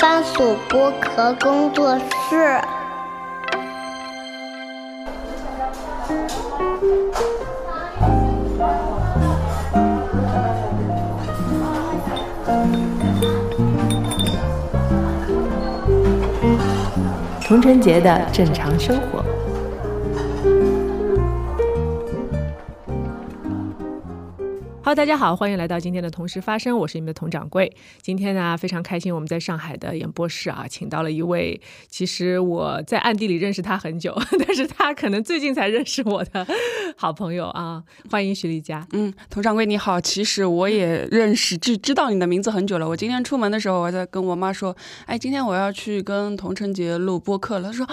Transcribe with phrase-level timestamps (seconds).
[0.00, 2.58] 番薯剥壳工作室。
[17.44, 19.39] 童晨节的正常生活。
[24.82, 27.70] Hello，大家好，欢迎来到今天的同时发生，我是你们的佟掌柜。
[28.00, 31.60] 今天呢，非常开心，我们在上海的演播室啊，请到了一位，
[31.90, 36.46] 其实我在暗地里认识他很久，但是他可能最近才认识我的
[36.96, 37.82] 好朋友啊。
[38.10, 38.84] 欢迎徐丽佳。
[38.92, 42.88] 嗯，佟掌柜你好，其实我也认识，知知道你的名字很久了。
[42.88, 47.68] 我今天出门的时候，我在跟我妈说，哎，今天我要去跟佟晨杰录播客了。
[47.68, 47.86] 她说，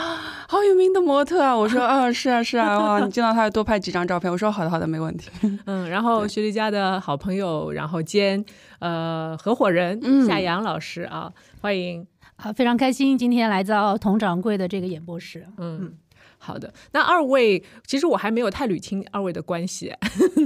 [0.48, 1.54] 好有名的模特啊。
[1.54, 4.32] 我说，啊，是啊，是啊，哇，你见到他多拍几张照片。
[4.32, 5.30] 我说，好的，好的，没问题。
[5.66, 6.77] 嗯，然后徐丽佳的。
[6.78, 8.46] 的好朋友，然后兼
[8.80, 12.06] 呃合伙人夏阳老师啊，欢迎
[12.36, 15.48] 啊，非常开心今天来到佟掌柜的这个演播室。
[15.58, 15.98] 嗯，
[16.38, 19.92] 好的，那二位其实我还没有太捋清二位的关系，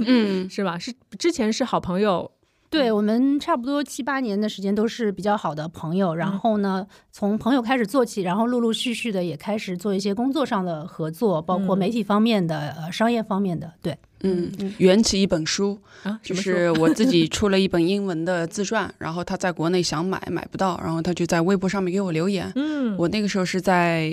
[0.06, 0.78] 嗯，是吧？
[0.78, 2.32] 是之前是好朋友。
[2.72, 13.70] 对我们差不多七八年的时间都是比较好的朋友，然后呢，从朋友开始做起，然后陆陆续续的也开始做一些工作上的合作，包括媒体方面的、呃商业方面的。
[13.82, 15.78] 对，嗯，缘起一本书，
[16.22, 22.50] 就是我自己 出了一本英文的自传，然后他在国内想买买不到，然后他就在微博上面给我留言。
[22.54, 24.10] 嗯，我那个时候是在。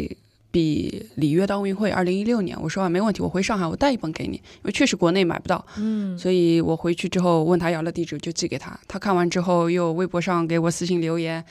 [0.51, 8.77] 比里约的奥运会，二零一六年，我说啊，没问题，我回上海，我带一本给你，因为确实国内买不到，嗯，所以我回去之后问他要了地址，就寄给他。
[8.87, 11.43] 他看完之后又微博上给我私信留言，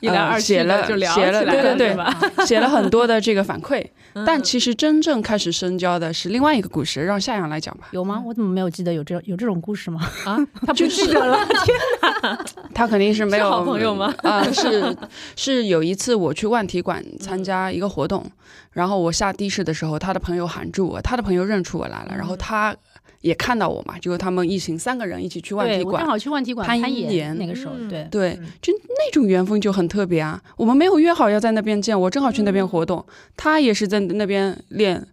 [0.00, 1.96] 一来二写了写了，对对对，
[2.46, 3.84] 写了很多的这个反馈。
[4.24, 7.88] 但其实真正开始深交的是另外一个故事，让夏阳来讲吧。
[7.90, 8.22] 有吗？
[8.26, 10.00] 我怎么没有记得有这有这种故事吗？
[10.24, 11.76] 啊，他不记得了，天
[12.22, 12.44] 哪！
[12.74, 14.14] 他肯定是没有好朋友吗？
[14.22, 14.96] 啊，是
[15.36, 18.24] 是有一次我去万体馆参加一个活动。
[18.72, 22.74] 然后我下的士的时候，他的朋友喊住我，他的朋友认出我来了，然后他
[23.26, 27.36] 也看到我嘛，就是他们一行三个人一起去万体馆，正好去万体馆攀岩。
[27.36, 30.40] 那个时候，对对，就那种缘分就很特别啊。
[30.56, 33.04] 我们没有约好要在那边见，我正好去那边活动，
[33.36, 35.04] 他也是在那边练，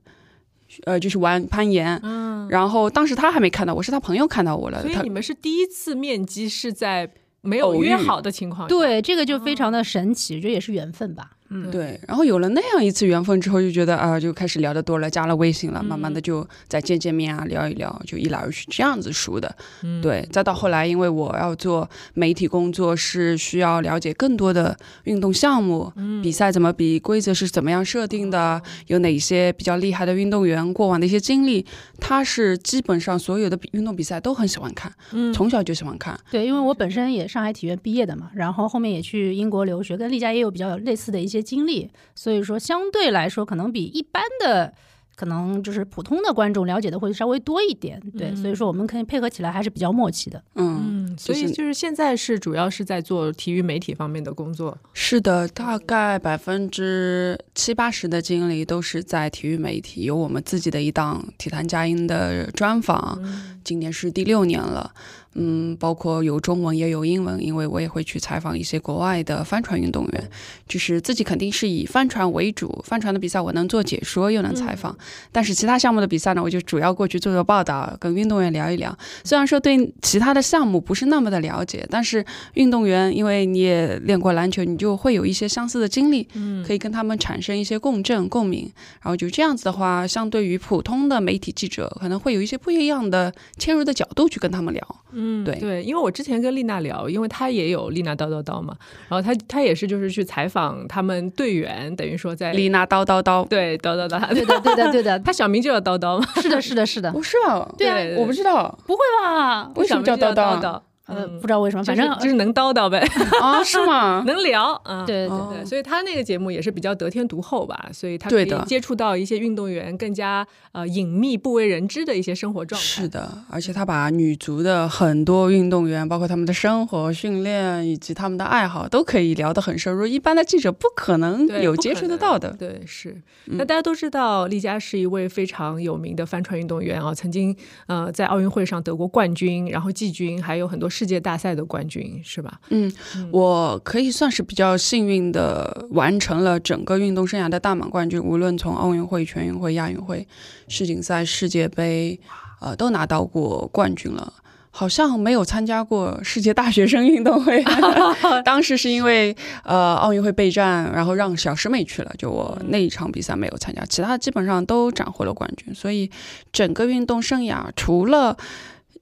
[0.85, 1.99] 呃，就是玩攀岩。
[2.03, 4.81] 嗯，然后当时他还没看到我，是他朋友看到我了。
[4.83, 7.09] 所以你们是第一次面基是在
[7.41, 11.31] 没有约好的情况下，对这个就非常的神奇，这也是缘分吧。
[11.53, 19.55] 嗯，对，然后有了那样一次缘分之后，就觉得啊，就开始聊得多了，加了微信了，慢慢的就再见见面啊，聊一聊，就一来二去这样子熟的。
[19.83, 25.93] 嗯，对，再到后来，因为我要做媒体工作，是需要了解更多的运动项目，
[26.23, 31.63] 比赛怎么比，规则是怎么样设定的，有哪些比较厉害的运动员，过往的一些经历，
[31.99, 36.19] 他是基本上所有的比运动比赛都很喜欢看，嗯，从小就喜欢看。
[36.31, 41.42] 对，因为我本身也上海体院毕业的嘛，然后后面也去英国留学，跟丽佳也有比较类似的一些。
[41.43, 44.73] 经历，所以说相对来说，可能比一般的，
[45.15, 48.01] 可能就是普通的观众了解的会稍微多一点。
[48.17, 50.41] 对，所以说我们可以配合起来还是比较默契的。
[50.55, 54.75] 嗯，所以就是现在是主要是在做体育媒体方面的工作。
[54.93, 63.21] 是的，大概百分之七八十的精力都是在体育媒体，有我们自己的一档《体坛佳音》的专访，
[63.63, 64.91] 今年是第六年了。
[65.35, 70.29] 嗯，包括有中文也有英文，因为我也会去采访一些国外的帆船运动员，
[70.67, 74.95] 就是自己肯定是以帆船为主，帆船的比赛我能做解说又能采访，
[75.31, 78.95] 但是其他项目的比赛呢，我就主要过去做做报道，跟运动员聊一聊。
[79.23, 94.83] 虽然说对其他的项目不是那么的了解，但是运动员因为你也练过篮球，你就会有一些相似的经历，嗯，可以跟他们产生一些共振共鸣，然后就这样子的话，相对于普通的媒体记者，可能会有一些不一样的切入的角度去跟他们聊。
[95.15, 95.55] 嗯，对。
[95.55, 98.75] 对，因为我之前跟丽娜聊，因为她也有丽娜叨叨叨嘛，
[99.09, 109.71] 然后她她也是就是去采访他们队员，等于说在丽娜叨叨叨，对叨叨叨，对的对的对 的，她小名就叫叨叨嘛，是的是的是的， 不是啊，对啊，我不知道，不会吧？
[109.75, 110.81] 为什么叫叨叨？
[111.05, 112.99] 呃，不知道为什么，反正就是能叨叨呗
[113.41, 114.23] 啊， 是吗？
[114.27, 122.85] 能聊啊，对对对，所以他那个节目也是比较得天独厚吧，所以他可以接触到一些运动员更加呃隐秘、不为人知的一些生活状态。
[122.85, 132.55] 是的，而且他把女足的很多运动员，包括他们的生活、训练以及他们的爱好，都可以聊得很深入，一般的记者不可能有接触得到的。
[132.57, 133.21] 对，是。
[133.47, 137.53] 那大家都知道，丽佳是一位非常有名的帆船运动员啊，曾经
[137.87, 141.63] 呃在奥运会上得过冠军，然后季军，还有很多世界大赛的。
[141.73, 142.59] 冠军是吧？
[142.69, 142.91] 嗯，
[143.31, 148.21] 我可以算是比较幸运的，完成了整个运动生涯的大满冠军。
[148.21, 150.27] 无论从奥运会、全运会、亚运会、
[150.67, 152.19] 世锦赛、世界杯，
[152.59, 154.33] 呃，都拿到过冠军了。
[154.75, 157.63] 好像没有参加过世界大学生运动会，
[158.43, 165.73] 当时是因为呃奥运会备战，然后让小师妹去了，就我那一场比赛没有参加，其他基本上都斩获了冠军。
[165.73, 166.09] 所以
[166.51, 168.35] 整个运动生涯，除了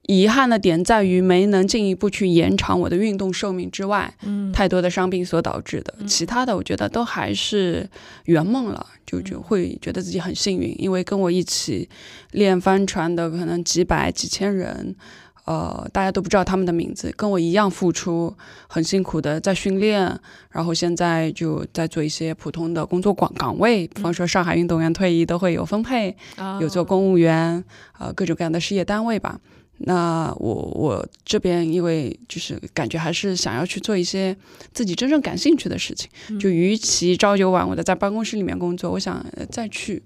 [0.06, 4.50] 遗憾的点在于没能进一步去延长我的运动寿命之外，嗯。
[4.52, 7.88] 太多的伤病所导致的，其他的我觉得都还是
[8.24, 11.88] 圆梦了，就就会觉得自己很幸运，因为跟我一起
[12.32, 14.94] 练帆船的可能几百几千人。
[15.44, 18.32] 呃，大家都不知道他们的名字，跟我一样付出，
[18.68, 20.16] 很辛苦的在训练，
[20.50, 26.60] 然后现在就在做一些普通的工作岗岗位，比方说上海运动员退役都会有分配，啊。
[26.60, 27.64] 有做公务员，
[27.98, 29.40] 呃，各种各样的事业单位吧。
[29.78, 34.36] 那我我这边因为就是感觉还是想要去做一些
[34.72, 36.08] 自己真正感兴趣的事情，
[36.38, 40.00] 就与其朝九晚五的在办公室里面工作，我想呃再去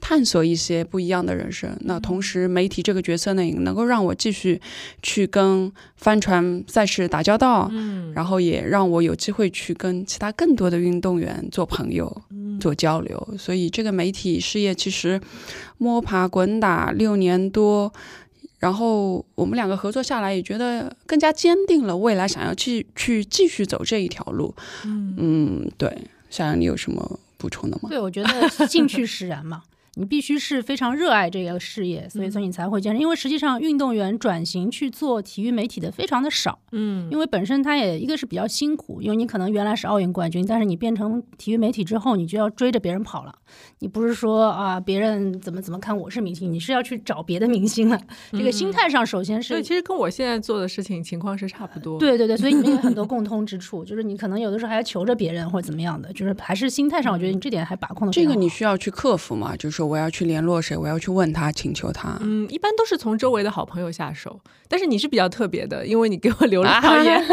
[0.00, 1.76] 探索一些不一样的人生。
[1.80, 4.60] 那同时，媒体这个角色呢，也能够让我继续
[5.02, 12.22] 去跟帆船赛事打交道，嗯然后也让我有机会去跟其他更多的运动员做朋友、
[12.60, 13.34] 做交流。
[13.36, 15.20] 所以这个媒体事业其实
[15.78, 17.92] 摸爬滚打六年多，
[18.66, 24.52] 然后我们两个合作下来，也觉得更加坚定了未来想要去去继续走这一条路。
[24.82, 25.88] 嗯，对，
[26.30, 27.88] 想想，你有什么补充的吗？
[27.88, 29.62] 对，我觉得兴趣使然嘛，
[29.98, 33.00] 你必须是非常热爱这个事业，所以所以你才会坚持。
[33.00, 43.34] 因为实际上，运动员转型去做体育媒体的非常的少，嗯因为本身他也一个是比较辛苦，因为你可能原来是奥运冠军，但是你变成体育媒体之后，你就要追着别人跑了。
[43.78, 47.98] 你不是说啊别人怎么怎么看我是明星，你是要去找别的明星了。
[48.32, 59.56] 这个心态上，首先是所以其实跟我现在做的事情情况是差不多。，对对对，所以你们有很多 共通之处，就是你可能有的时候还要求着别人或者怎么样的，就是还是心态上，我觉得你这点还把控的这个你需要去克服嘛？
[59.56, 62.18] 就是说我要去联络谁，我要去问他，请求他。
[62.20, 67.24] 嗯，一般都是从周围的好朋友下手，但是你是比较特别的，因为你给我留了 啊条言。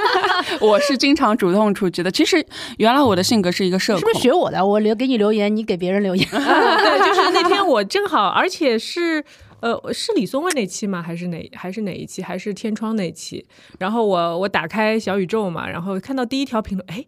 [0.60, 2.10] 我是经常主动出击的。
[2.10, 2.44] 其实
[2.78, 4.64] 原来我的性格是一个社恐，是不是学我的？
[4.64, 6.26] 我留给你留言，你给别人留言。
[6.30, 9.24] 对，就是那天我正好，而且是。
[9.60, 11.00] 呃，是李松蔚那期吗？
[11.00, 12.22] 还是哪还是哪一期？
[12.22, 13.44] 还是天窗那期？
[13.78, 17.02] 然后我我打开小宇宙嘛，然后看到第一条评论，哎，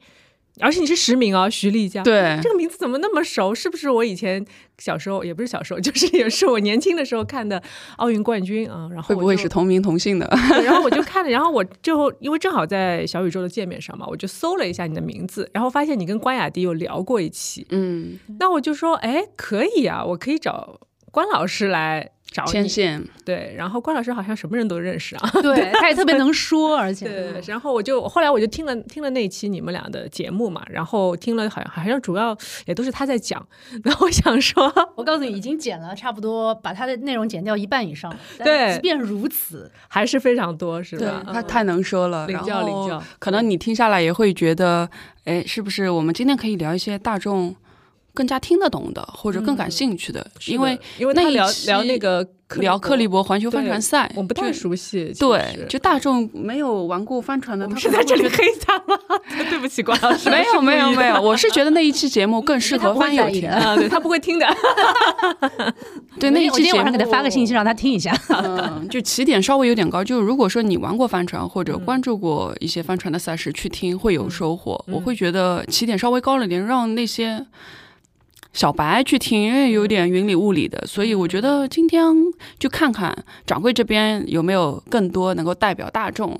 [0.61, 2.03] 而且你是实名哦，徐丽佳。
[2.03, 3.55] 对这个名字怎么那么熟？
[3.55, 4.45] 是不是我以前
[4.79, 7.63] 小时候也不是小时候，就是也是我年轻的时候看的
[7.97, 8.89] 奥运冠军啊？
[8.93, 10.29] 然后会不会是同名同姓的？
[10.65, 20.79] 然后我就看了， 然后我就因为正好在小宇宙的界面上嘛，我就搜了一下你的名字，然后发现你跟关雅迪有聊过一期，嗯，那我就说，哎，可以啊，我可以找
[21.11, 22.53] 关老师来找你。
[22.53, 23.03] 牵线。
[23.25, 25.31] 对，然后关老师好像什么人都认识啊。
[25.43, 33.47] 对， 他也特别能说，而且对，然后我就后来我就听了听了那期你们俩的节目嘛，然后听了好像好像主要也都是他在讲，
[33.85, 41.23] 然后我想说，我告诉你，已经剪了差不多，把他的内容剪掉一半以上对即便如此，还是非常多，是吧？
[41.27, 44.89] 嗯他太能说了，领教领教可能你听下来也会觉得，
[45.25, 47.55] 哎，是不是我们今天可以聊一些大众
[48.19, 50.27] 更加听得懂的，或者更感兴趣的？
[50.49, 52.27] 因为因为他聊那一期聊那个
[52.57, 58.99] 聊克利伯，环球帆船赛，我不太熟悉，对，就大众没有玩过帆船的，我们他是在这里黑他吗？
[59.49, 64.47] 对不起，关老师，没有没有没有，我是觉得那一期节目更适合他不会翻友听他不会听的。
[66.19, 68.13] 对，那一期节目今天晚上给他发个信息，让他听一下。
[68.43, 70.03] 嗯，就起点稍微有点高。
[70.03, 74.83] 就如果说你玩过帆船或者嗯关注过一些帆船的赛事，去听会有收获。
[74.89, 77.47] 嗯我会觉得起点稍微高了点，让那些
[78.59, 80.85] 小白去听，因为有点云里雾里的。
[80.85, 82.03] 所以我觉得今天
[82.59, 86.37] 就看看掌柜这边有没有更多能够代表大众。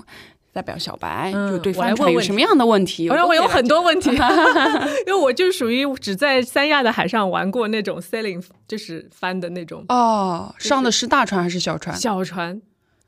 [0.51, 3.07] 代表小白，嗯就对我来帆船问什么样的问题？
[3.07, 11.95] 好像我有很多多问题，因为我就是属于只在三亚的海上玩过那种 sailing，就是帆的那种哦，上的是大船还是小船？
[11.95, 12.59] 小船，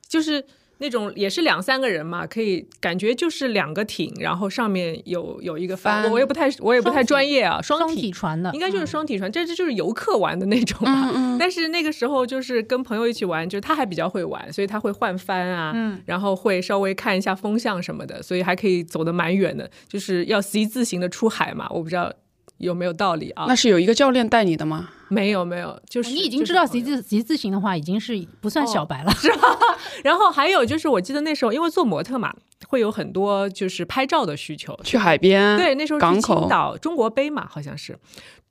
[0.08, 0.46] 就是
[0.82, 11.12] 那种也是两三个人嘛，可以感觉就是两个艇，然后上面有有一个帆，帆我也不太我也不太专业啊，双双体体船的，应该就是双体船，这这就是游客玩的那种嘛。
[11.14, 19.70] 嗯嗯，但是那个时候就是跟朋友一起玩，就是他还比较会玩，所以他会换帆啊，嗯然后会稍微看一下风向什么的，所以还可以走得蛮远的。
[19.88, 22.12] 就是要 C 字形的出海嘛，我不知道
[22.62, 23.46] 有没有道理啊？
[23.48, 24.90] 那是有一个教练带你的吗？
[25.10, 29.12] 没有没有，就是你已经知道就是 C 字 C 字形的话，已经是不算小白了。
[29.12, 29.40] 是吧
[30.04, 32.34] 然后还有就是，我记得那时候因为做模特嘛，
[32.68, 34.78] 会有很多就是拍照的需求。
[34.84, 37.98] 去海边，对，那时候去青港口岛中国杯嘛，好像是。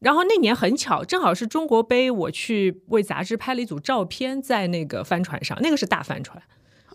[0.00, 6.42] 然后那年很巧，正好是中国杯，我去为杂志拍了一组照片，在那个帆船上，那个是大帆船。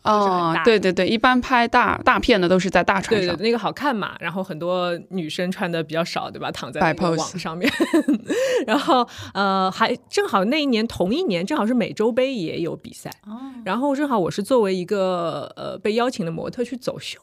[0.06, 4.16] 哦，对对对，一般拍大大片的都是在大船上，对对，那个好看嘛。
[4.20, 6.52] 然后很多女生穿的比较少，对吧？
[6.52, 7.72] 躺在网上面。
[8.68, 13.10] 然后呃，还正好那一年同一年，正好是美洲杯也有比赛。
[13.26, 17.20] 哦，然后正好我是作为一个呃被邀请的模特去走秀，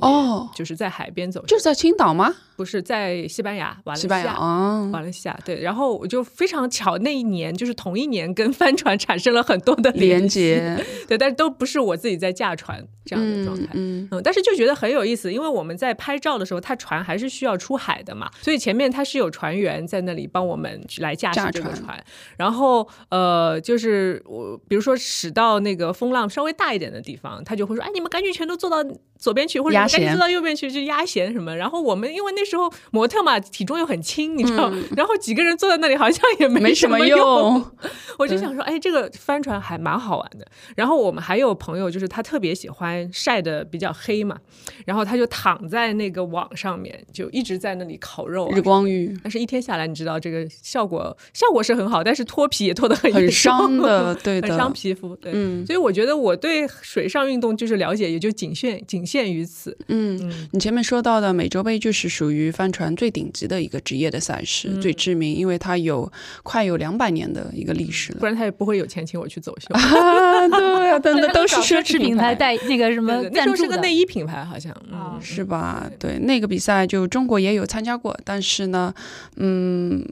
[0.00, 0.48] 哦。
[0.54, 2.34] 就是在海边走，就是在青岛吗？
[2.56, 13.68] 不是在西班牙，瓦伦西班牙西亚啊，马来西亚对，然后我就非常巧，那一年就是同一年跟帆船产生了很多的连系，接 对，但是都不是我自己在驾船这样的状态。
[13.72, 14.08] 嗯。
[14.12, 21.84] 嗯，但是就觉得很有意思，因为我们在拍照的时候，它船还是需要出海的嘛，所以前面它是有船员在那里帮我们来驾驶这个船。
[21.84, 22.04] 船，
[22.36, 28.76] 然后呃，就是我比如说驶到那个风浪稍微大一点的地方，他就会说，哎，你们赶紧全都坐到
[29.24, 31.56] 左边去，或者你坐到右边去，就压弦什么。
[31.56, 37.18] 然后我们因为那时候模特嘛，体重又很轻，你知道， 然后几个人坐在那里好像也嗯没什么什用。
[37.18, 37.70] 用，
[38.18, 40.46] 我就想说，哎，这个帆船还蛮好玩的。
[40.76, 44.36] 然后我们还有朋友，就是他特别喜欢晒的比较黑嘛，
[44.84, 48.60] 然后他就躺在那个网上面，就一直在那里烤肉、啊日。
[48.60, 55.16] 光浴但是一天下来，你知道这个效果效果是很好，但是脱皮也脱得很很伤的，对 很，伤皮肤。
[55.16, 59.76] 对，嗯所以我觉得我对水上运动就是了解，也就仅限仅限于此。
[59.88, 60.18] 嗯。
[60.22, 66.10] 嗯，你前面说到的美洲杯就是属于帆船最顶级的一个职业的赛事，嗯最知名，因为它有
[66.42, 68.18] 快有两百年的一个历史了。
[68.20, 69.74] 不然他也不会有钱请我去走秀。
[69.76, 74.74] 啊，对啊，等等都是奢侈品牌 牌，带那个什么那时候是个赞助的，内衣品牌，好像。
[75.20, 75.90] 是吧？
[75.98, 78.92] 对，那个比赛就中国也有参加过，但是呢，
[79.36, 80.04] 嗯，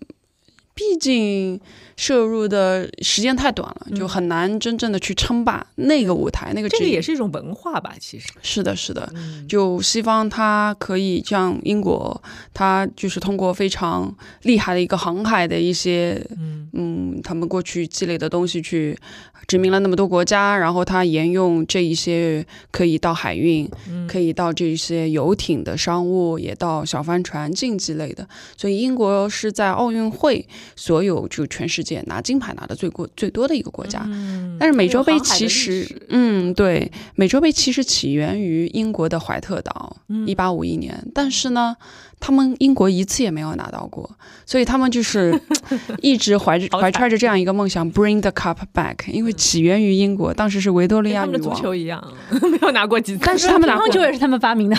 [0.74, 1.60] 毕竟
[1.96, 8.28] 摄入的时间太短了，就很难真正的去称霸那个舞台，那个这个也是一种文化吧，其实。
[8.42, 9.10] 是的，是的。
[9.14, 9.46] 嗯。
[9.46, 12.22] 就西方，它可以像英国，
[12.54, 16.68] 它就是通过非常厉害的一个航海的一些，嗯。
[16.74, 18.98] 嗯，他们过去积累的东西去
[19.46, 28.26] 殖民了那么多国家，然后它沿用这一些可以到海运，嗯可以到这一些游艇的商务，也到小帆船竞技类的。
[28.56, 30.46] 所以英国是在奥运会
[30.76, 34.02] 所有就全世界拿金牌拿的最过最多的一个国家。
[34.06, 41.76] 嗯但是美洲杯其实，嗯，对，美洲杯其实起源于英国的怀特岛，嗯一八五一年，但是呢，
[42.24, 44.08] 他们英国一次也没有拿到过，
[44.46, 45.36] 所以他们就是
[46.00, 52.00] 一直怀着怀揣着这样一个梦想，bring the cup back，因为起源于英国，当时是维多利跟他们的足亚女王，球一样，
[52.48, 53.84] 没有拿过几次，但是他们拿过。
[53.86, 54.18] 乒乓球也是。
[54.20, 54.76] 他们发明的，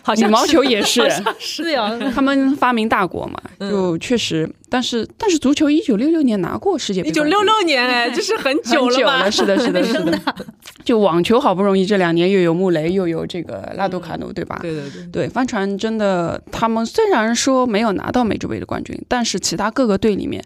[0.00, 1.02] 好像羽毛球也是。
[1.38, 3.70] 是对啊，他们发明大国嘛，嗯。
[3.70, 9.22] 就确实，但是但是足球一九六六年拿过世界杯一九，六六年，哎，这是很久了吧？
[9.22, 10.20] 很久了， 是的，是的，是的。
[10.82, 14.58] 就网球好不容易这两年又有穆雷，又有这个拉杜卡努，对吧？
[14.60, 20.42] 对对对，对，帆船真的，他们虽然说没有拿到美洲杯的冠军，但是其他各个队里面，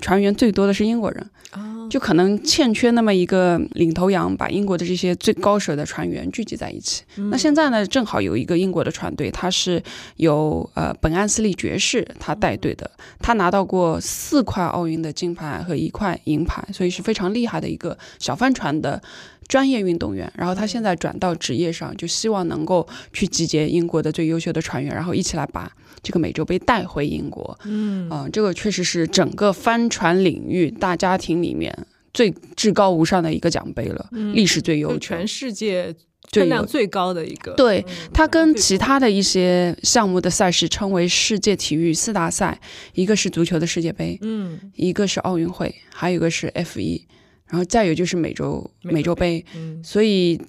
[0.00, 7.02] 船员最多的是英国人，啊，就可能欠缺那么一个领头羊，把英国的这些最高手的船员聚集在一起。
[7.16, 9.82] 嗯那现在呢，正好有一个英国的船队，他是
[10.16, 19.02] 由呃本安斯利爵士他带队的，他拿到过四块奥运的金牌和一块银牌，所以是非常厉害的一个小帆船的。
[19.48, 27.58] 专业运动员，然后他现在转到职业上，就希望能够去集结英国的最优秀的船员，然后一起来把这个美洲杯带回英国。
[27.64, 28.08] 嗯。
[28.10, 31.76] 嗯、这个确实是整个帆船领域大家庭里面
[32.12, 35.94] 最至高无上的一个奖杯了，历史最悠久，全世界
[36.30, 42.60] 最量最高的一个，对嗯它跟其他的一些项目的赛事称为世界体育四大赛，
[42.94, 44.58] 一个是足球的世界杯，嗯。
[44.74, 47.06] 一个是奥运会，还有一个是 F 一，
[47.48, 50.40] 然后再有就是美洲美洲杯，嗯所以。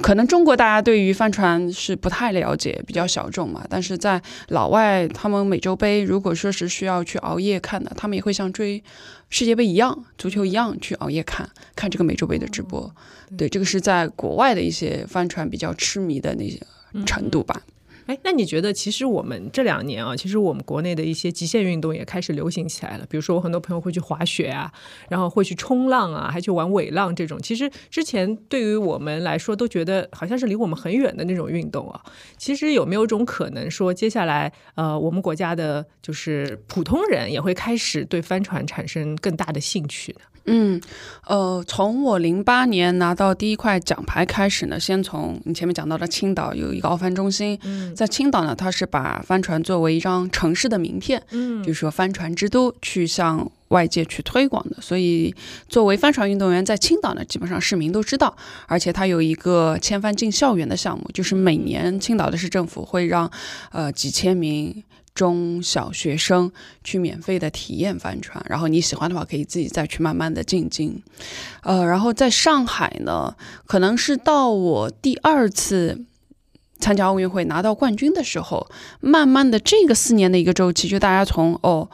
[0.00, 3.66] 可能中国大家对于帆船是不太了解，比较小众嘛。
[3.68, 4.18] 但是在
[4.48, 8.82] 老外，他们美洲杯如果说是需要去熬夜看的，他们也会像追
[9.28, 11.46] 世界杯一样、足球一样去熬夜看
[11.76, 12.90] 看这个美洲杯的直播。
[13.36, 16.58] 对，这个是在国外的一些帆船比较痴迷的那些
[17.04, 17.60] 程度吧。
[18.06, 23.06] 哎，那你觉得，其实我们这两年啊，其实我们国内的一些极限运动也开始流行起来了。
[23.08, 24.70] 比如说，我很多朋友会去滑雪啊，
[25.08, 27.40] 然后会去冲浪啊，还去玩尾浪这种。
[27.40, 31.98] 其实之前对于我们来说，都觉得好像是离我们很远的那种运动啊。
[32.36, 40.20] 其实有没有一种可能说，接下来呃，我们国家的就是普通人也会开始对帆船产生更大的兴趣呢？
[40.46, 40.80] 嗯，
[41.26, 54.76] 呃，从我零八年拿到第一块奖牌开始呢，先从你前面讲到的青岛有一个奥帆中心，嗯在青岛呢，它是把帆船作为一张城市的名片，嗯就是说帆船之都，去向外界去推广的。
[54.82, 55.34] 所以，
[55.68, 58.36] 作为帆船运动员，在青岛呢，基本上市民都知道，
[58.66, 63.30] 而且它有一个千帆进校园的项目，就是每年青岛的市政府会让
[63.72, 64.84] 呃几千名。
[65.14, 66.50] 中小学生
[66.82, 71.00] 去免费的体验帆船，然后你喜欢的话，可以自己再去慢慢的进京。
[71.62, 76.04] 呃，然后在上海呢，可能是到我第二次
[76.78, 78.68] 参加奥运会拿到冠军的时候，
[79.00, 81.88] 慢慢的这个四年的一个周期，就大家从哦。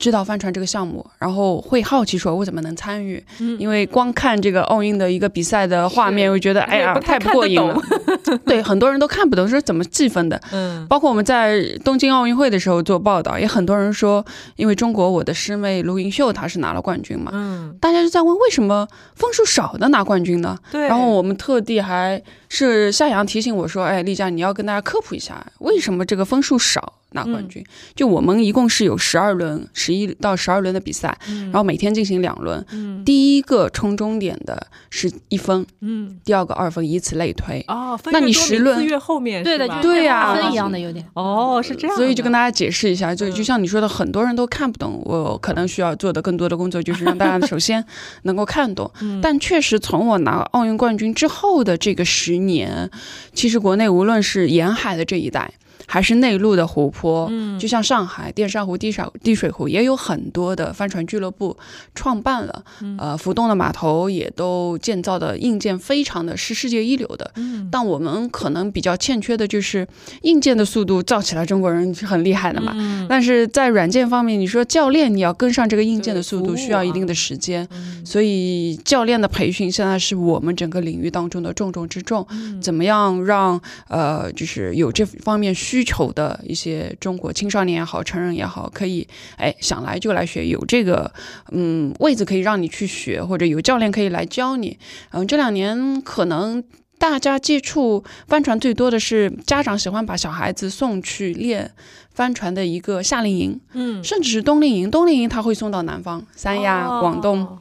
[0.00, 3.22] 知道帆船这个项目，然后会好奇说，我怎么能参与？
[3.58, 7.78] 因为光看这个奥运的一个比赛的画面，会觉得哎呀太不过瘾了。
[8.46, 10.40] 对，很多人都看不懂，说怎么计分的。
[10.52, 14.24] 嗯，包括我们在东京奥运会的时候做报道，也很多人说，
[14.56, 17.30] 因为中国我的师妹卢云秀她是拿了冠军嘛。
[17.34, 20.56] 嗯，大家就在问为什么分数少的拿冠军呢？
[20.72, 20.88] 对。
[20.88, 26.94] 然后我们特地还是夏阳提醒我说，哎，丽佳你要跟大家科普一下，为什么这个分数少。
[27.12, 27.64] 拿冠军，
[27.94, 32.64] 就我们一共是有十二轮，十一到十二轮的比赛，然后每天进行两轮。
[33.04, 37.64] 第一个冲终点的是一分，嗯，第二个二分，以此类推。
[37.68, 41.04] 哦，那你十轮越后面，对的，对呀，分一样的有点。
[41.14, 41.96] 哦，是这样。
[41.96, 47.84] 所以就跟大家解释一下，就就像你说的，很多人都看不懂，我可能需要做的更多的工作，就是让大家首先
[48.22, 48.90] 能够看懂。
[49.22, 52.90] 但确实，从我拿奥运冠军之后的这个十年，
[53.32, 55.52] 其实国内无论是沿海的这一带。
[55.92, 61.56] 还是内陆的湖泊，嗯，就像上海淀山湖、滴水滴水湖，也有很多的帆船俱乐部
[61.96, 62.64] 创办了，
[62.96, 69.84] 呃，浮动的码头也都建造的硬件非常的是世界一流的，嗯，但我们可能比较欠缺的就是
[70.22, 77.68] 硬件的速度造起来，中国人是很厉害的嘛，嗯，但是在软件方面，你说教练你要跟上这个硬件的速度，需要一定的时间，
[78.04, 82.24] 所以教练的培训现在是我们整个领域当中的重中之重，
[82.62, 85.79] 怎么样让呃，就是有这方面需。
[85.80, 89.08] 需求的一些中国青少年也好，成人也好，可以
[89.38, 91.10] 哎想来就来学，有这个
[91.52, 94.78] 嗯位子可以让你去学，或者有教练可以来教你。
[95.12, 96.62] 嗯，这两年可能
[96.98, 101.72] 大家接触帆船最多的是家长喜欢把小孩子送去练
[102.12, 104.90] 帆船的一个夏令营，嗯，甚至是冬令营。
[104.90, 107.58] 冬令营他会送到南方，三亚、广东。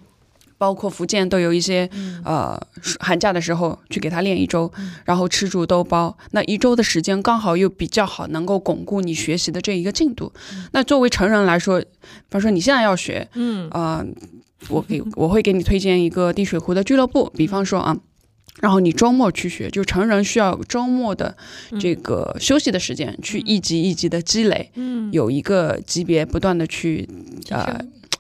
[0.60, 1.90] 包括福建都有一些，
[2.26, 2.62] 呃，
[3.00, 4.70] 寒假的时候去给他练一周，
[5.06, 6.16] 然后吃住都包。
[6.32, 10.32] 那一周的时间刚好又比较好，能够巩固你学习的这一个进度。
[10.74, 11.88] 那作为成人来说，比
[12.30, 14.06] 方说你现在要学，嗯，啊，
[14.68, 17.32] 我给 我会给你推荐一个滴水湖的俱乐部。
[17.38, 17.98] 比方说啊，
[18.60, 21.38] 然后你周末去学，就成人需要周末的
[21.80, 27.08] 这个休息的时间去一级一级的积累，嗯，有一个级别不断的去
[27.50, 27.80] 呃。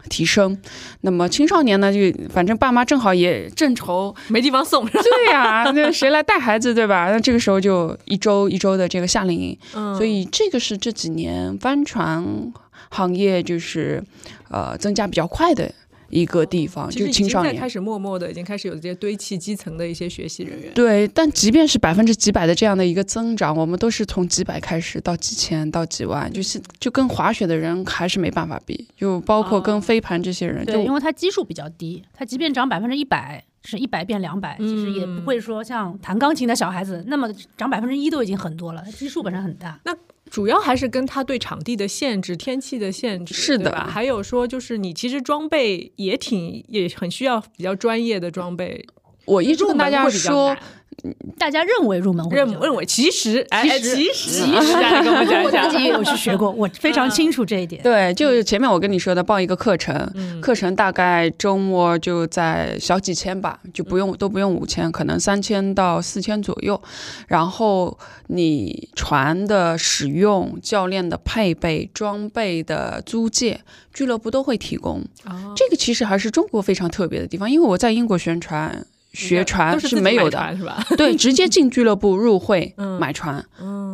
[0.09, 0.57] 提升，
[1.01, 1.93] 那么青少年呢？
[1.93, 7.09] 就反正爸妈正好也正愁没地方送， 对呀，那谁来带孩子，对吧？
[7.11, 12.51] 那这个时候就一周一周的这个夏令营，嗯所以这个是这几年帆船
[12.89, 14.03] 行业就是
[14.49, 15.71] 呃增加比较快的。
[16.09, 20.73] 一个地方，就是青少年开始默默的，已经开始有这些堆砌基层的一些学习人员。
[20.73, 39.79] 对，但即便是百分之几百的这样的一个增长，我们都是从几百开始，到几千，到几万，就是就跟滑雪的人还是没办法比，就包括跟飞盘这些人，对，因为它基数比较低，它即便涨百分之一百，是一百变两百，其实也不会说像弹钢琴的小孩子那么涨百分之一都已经很多了，基数本身很大。
[39.83, 39.95] 那
[40.29, 43.75] 主要还是跟他对场地的限制、天气的限制，是的。
[43.89, 48.85] 还有说，就是你其实装备也挺也很需要比较专业的装备。
[49.25, 50.55] 我一直跟大家说。
[51.37, 57.81] 大家认为入门认认为其实哎其实其实我自己也有去学过，我非常清楚这一点。
[57.81, 66.81] 对，就前面我跟你说的，报一个课程，课程大概周末就在小几千吧，就不用都不用五千，可能三千到四千左右。
[67.27, 73.61] 然后你船的使用、教练的配备、装备的租借，
[73.93, 75.01] 俱乐部都会提供。
[75.55, 78.85] 这个其实还是中国非常特别的地方，因为我在英国宣传。
[79.13, 80.83] 学船是没有的，是吧？
[80.97, 83.43] 对，直接进俱乐部入会买船，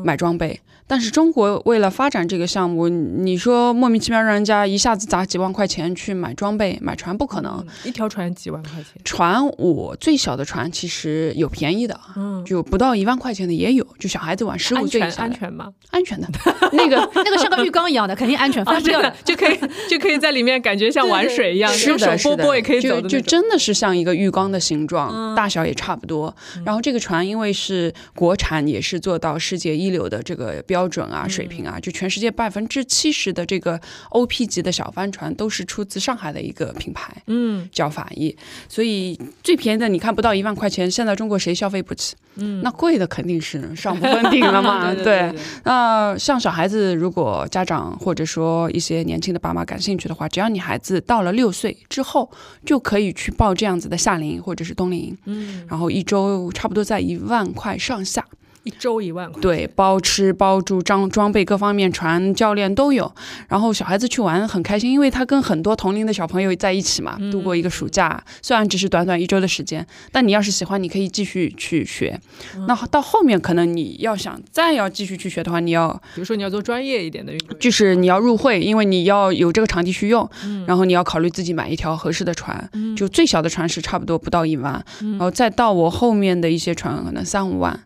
[0.03, 0.59] 买装备。
[0.87, 7.65] 但是中国为了发展这个项目，你说莫名其妙让人家一下子砸几万块钱去买装备、买船，不可能。
[7.83, 8.85] 一条船几万块钱？
[9.03, 15.23] 船我最小的船其实有便宜的，嗯，就不到一万块钱的也有，就小孩子玩十五岁以下。
[15.23, 15.71] 安全吗？
[15.91, 16.27] 安全的，
[16.73, 25.35] 那个那个像个浴缸一样的，肯定安全，翻不掉的，就可以就可以在里面感觉像玩水一样，是的，手波波也可以走就就真的是像一个浴缸的形状。
[25.35, 26.35] 大小也差不多。
[26.65, 37.15] 然后这个船因为是国产，也是做到世界一流的这个标准啊、水平啊，就全世界百分之七十的这个 OP 级的小帆船都是出自上海的一个品牌。
[37.27, 38.35] 嗯叫法医，
[38.67, 42.15] 所以最便宜的你看不到一万块钱，现在中国谁消费不起？
[42.37, 52.29] 嗯，那贵的肯定是上不封顶了嘛， 对对对，那像小孩子，如果家长或者说一些年轻的爸妈感兴趣的话，只要你孩子到了六岁之后，
[52.65, 58.25] 就可以去报这样子的夏令营或者是冬令营，嗯，然后一周差不多在一万块上下。
[58.65, 63.09] 一周一万块，对，包吃包住，装装备各方面，船教练都有。
[63.47, 68.21] 然后小孩子去玩很开心，因为他跟很多同龄的小朋友在一起嘛，度过一个暑假。
[68.41, 72.19] 虽然只是短短一周的时间，但你要是喜欢，你可以继续去学。
[72.67, 80.27] 那到后面可能你要想再要继续去学的话，你要比如说你要做专业一点的运动，就是你要入会，因为你要有这个场地去用，
[80.65, 82.67] 然后你要考虑自己买一条合适的船。
[82.97, 87.79] 就最小的船是差不多不到一万，然后再到我后面的一些船可能三五万。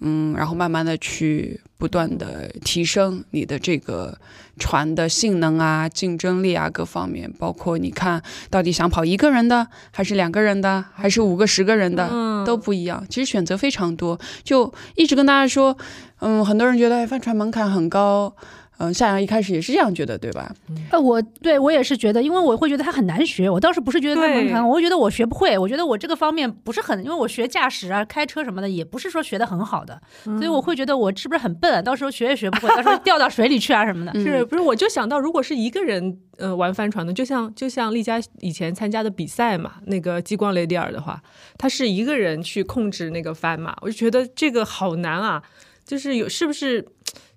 [0.00, 4.18] 嗯，然后慢慢的去不断的提升你的这个
[4.58, 13.04] 船的性能啊、竞争力啊各方面，包括你看到底想跑一个人的，还是两个人的，还是五个、十个人的，嗯都不一样。
[13.08, 15.76] 其实选择非常多，就一直跟大家说，
[16.20, 18.34] 嗯，很多人觉得哎帆船门槛很高。
[18.78, 20.54] 嗯，夏阳一开始也是这样觉得，对吧？
[20.90, 23.48] 呃，我对我也是觉得，因为我会觉得它很难学。
[23.48, 25.56] 我倒是不是觉得它门对槛，我会觉得我学不会。
[25.56, 31.80] 我觉得我这个方面不是很，因为我学驾驶啊、开车什么的，也不是说学的很好的，所以我会觉得我是不是很笨啊？
[31.80, 34.12] 到时候学也学不会，到时候掉到水里去啊什么的。
[34.20, 34.60] 是不是？
[34.62, 41.22] 我就想到，如果是一个人呃玩帆船的，就像就像丽佳以前参加的比赛嘛，那个激光雷迪尔的话，
[41.56, 45.42] 他是一个人去控制那个帆嘛，我就觉得这个好难啊，
[45.84, 46.86] 就是有是不是？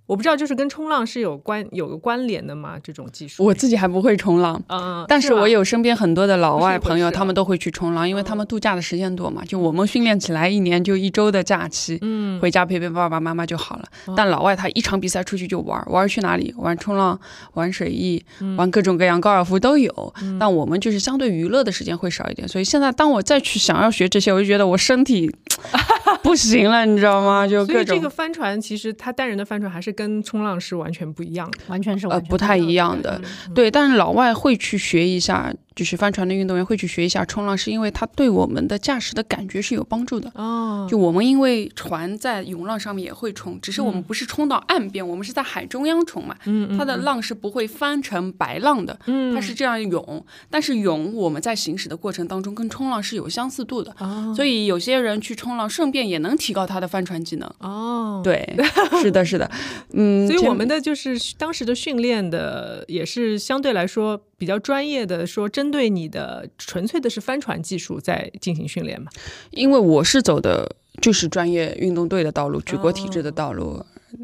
[0.10, 2.78] 我不知道，就是跟冲浪是有关有个关联的吗？
[2.82, 3.44] 这种技术？
[3.44, 9.44] 我自己还不会冲浪，嗯，但是我有身边很多的老外朋友，他们都会去冲浪，因为他们度假的时间多嘛。
[9.46, 13.86] 就我们训练起来一年就一周的假期，嗯，回家陪陪爸爸妈妈就好了。
[14.18, 16.52] 但老外他一场比赛出去就玩，玩去哪里？
[16.58, 17.20] 玩冲浪，
[17.54, 18.26] 玩水翼，
[18.58, 20.14] 玩各种各样高尔夫都有。
[20.40, 25.32] 但我们就是相对娱乐的时间会少一点，所以现在当我再去想要学这些，我就觉得我身体
[26.24, 27.48] 不行了，你知道吗？
[27.48, 31.58] 就各种所以这个帆船其实他单人的帆船还是跟冲浪是完全不一样的。
[31.68, 33.22] 完全是完全呃不太一样的。
[33.54, 40.32] 对，但是老外会去学一下，就是帆船的运动员会去学一下冲浪，是因为它对我们的驾驶的感觉是有帮助的。
[40.36, 50.26] 哦，就我们因为船在涌浪上面也会冲，只是我们不是冲到岸边，我们是在海中央冲嘛，嗯它的浪是不会翻成白浪的，嗯它是这样涌。
[50.50, 57.50] 但是涌我们在行驶的过程当中跟冲浪是有相似度的，哦所以有些人去冲浪顺便也能提高他的帆船技能。
[57.60, 58.56] 哦，对，
[59.02, 59.50] 是的，是的，
[59.94, 69.10] 嗯，所以我们的就是当时的训练的也是相对来说比较专业的，说针对你的纯粹的是帆船技术在进行训练嘛。
[69.52, 73.84] 因为我是走的就是专业运动队的道路，举国体制的道路。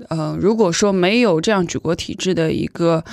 [0.09, 3.03] 呃，如果说没有这样举国体制的一个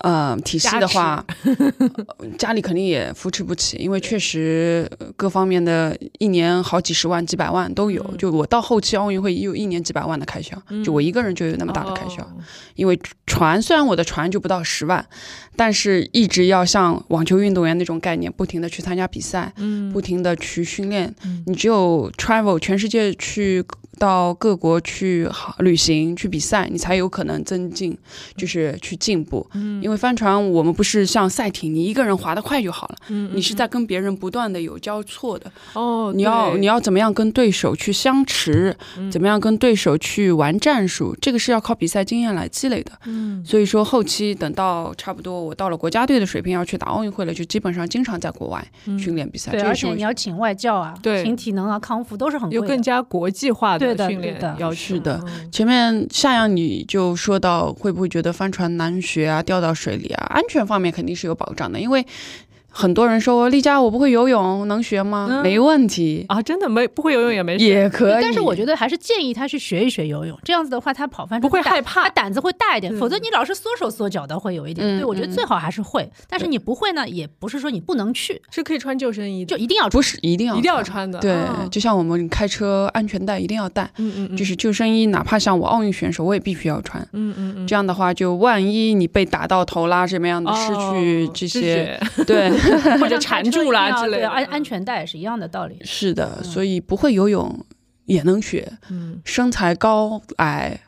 [0.00, 8.02] 呃体系的话，呃 家里肯定也扶持不起，因为确实呃各方面的一年好几十万、几百万都有。
[8.10, 12.22] 嗯就我到后期奥运会也有一年几百万的开销，就我一个人就有那么大的开销。
[12.22, 12.26] 哦
[12.74, 15.04] 因为船虽然我的船就不到十万，
[15.54, 21.14] 但是一直要像网球运动员那种概念，不停的去参加比赛，嗯不停的去训练。
[21.44, 23.62] 你只有 travel 全世界去
[23.98, 27.96] 到各国去旅行去比赛，你才有可能增进，
[28.34, 29.46] 就是去进步。
[29.52, 35.52] 嗯因为帆船我们不是像赛艇，你一个人划得快就好了，嗯你是在跟别人不断的有交错的。
[35.74, 42.92] 哦，你要你要要怎么样跟对手去相持，嗯怎么样跟对手去玩战术，这个是要靠比赛经验来积累的。
[43.06, 48.64] 嗯所以说后期等到差不多我到了国家队的水平，要去打奥运会了，就基本上经常在国外
[48.96, 49.50] 训练比赛。
[49.50, 52.64] 对，而且你要请外教啊，对请体能啊、康复都是很贵的。
[52.64, 60.26] 有更加国际化的训练对的要求是的嗯前面夏阳你就说到会不会觉得帆船难学啊，掉到水里啊？
[60.28, 62.04] 安全方面肯定是有保障的，因为
[62.70, 65.26] 很多人说丽佳我不会游泳，能学吗？
[65.30, 65.42] 嗯。
[65.42, 68.22] 没问题，啊，真的没不会游泳也没事，也可以。
[68.22, 72.04] 但是我觉得还是建议他去学一学游泳，这样子的话，他跑帆船不会害怕。
[72.04, 72.92] 他胆子会大一点。
[72.92, 74.86] 对否则你老是缩手缩脚的，会有一点。
[74.86, 75.32] 嗯对，我觉得嗯。
[75.32, 76.08] 最好还是会。
[76.28, 81.18] 但是你不会呢，也不是说你不能去，是可以穿救生衣的，就一定要不是一定要一定要穿穿的。
[81.20, 87.00] 对，啊就像我们开车安全带一定要带，嗯嗯嗯，就是救生衣，哪怕像我奥运选手，我也必须要穿。
[87.12, 92.59] 嗯嗯嗯，这样的话，就万一你被打到头啦，什么样的失去哦这些，失对，血
[92.98, 95.78] 或者 缠住啦之类，的，安安全带也是一样的道理。
[95.82, 97.64] 是的，所以不会游泳
[98.06, 100.80] 也能学，嗯，身材高矮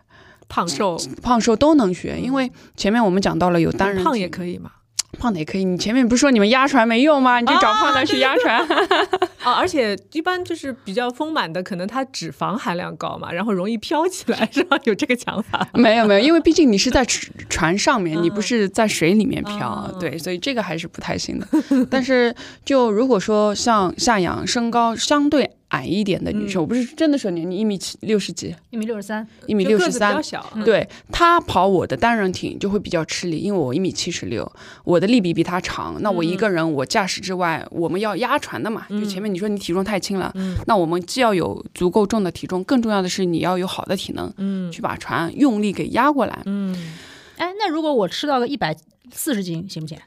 [0.49, 4.71] 胖瘦胖瘦都能学，因为前面我们讲到了有单人胖也可以嘛。
[5.18, 5.64] 胖的也可以。
[5.64, 7.40] 你前面不是说你们压船没用吗？
[7.40, 8.61] 你就找胖的去压船。
[9.42, 14.79] 啊，而且一般就是比较丰满的，可能它脂肪含量高嘛，然后容易飘起来，是吧？
[14.85, 15.66] 有这个想法？
[15.75, 21.46] 没有没有，因为毕竟你是在船上面，你不是在水里面漂，对，所以这个还是不太行的。
[21.90, 25.51] 但是就如果说像夏阳身高相对。
[25.73, 30.47] 矮一点的女生，我不是真的说你，你一米七六十几，一米六十三，一米六十三，小。
[30.65, 34.51] 对她跑我的单人艇就会比较吃力，因为我一米七十六，
[34.85, 35.97] 我的力比比她长。
[36.01, 40.33] 那我一个人，我驾驶之外，我们要压船的嘛，就前面你说你体重太轻了，
[40.67, 46.77] 那我们既要有足够重的体重，更重要的是你要有好的体能，嗯，去把船用力给压过来，嗯。
[47.39, 48.77] 哎，那如果我吃到个一百
[49.11, 49.99] 四十斤，行不行？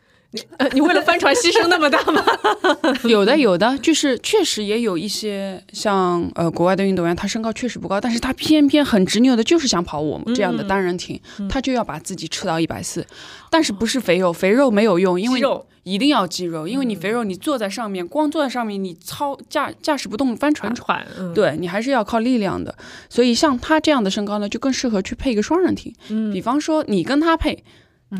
[0.73, 2.23] 你为了帆船牺牲那么大吗？
[3.07, 11.19] 有的，有的，就是确实也有一些像呃国外的运动员，他身高确实不高，但是他偏偏很执拗的，就是想跑我们这样的单人艇，
[11.49, 13.05] 他就要把自己吃到一百四，
[13.49, 15.41] 但是不是肥肉，肥肉没有用，因为
[15.83, 22.75] 一定要肌肉，因为你肥肉你坐在上面，光坐在上面你操驾驾驶不动帆船，船，对你还是要靠力量的，
[23.07, 27.63] 所以像他这样的身高呢，就更适合去配一个双人艇，嗯，比方说你跟他配。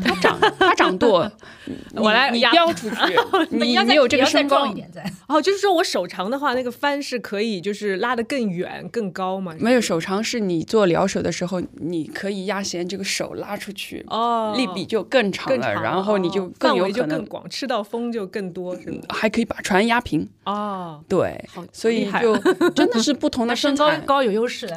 [0.02, 1.30] 他长他长舵，
[1.94, 2.96] 我来你飙出去，
[3.50, 4.66] 你你有这个身高。
[5.28, 9.54] 哦，就是说我手长的话，那个帆是可以就是拉得更远更高嘛？
[9.58, 20.28] 没有手长是你做撩手的时候，你可以压弦这个手拉出去，哦，力比就更长了，然后你就更有可能广，吃到风就更多，是还可以把船压平。
[20.44, 22.36] 哦，对，所以就
[22.70, 24.76] 真的是不同的身高高有优势了。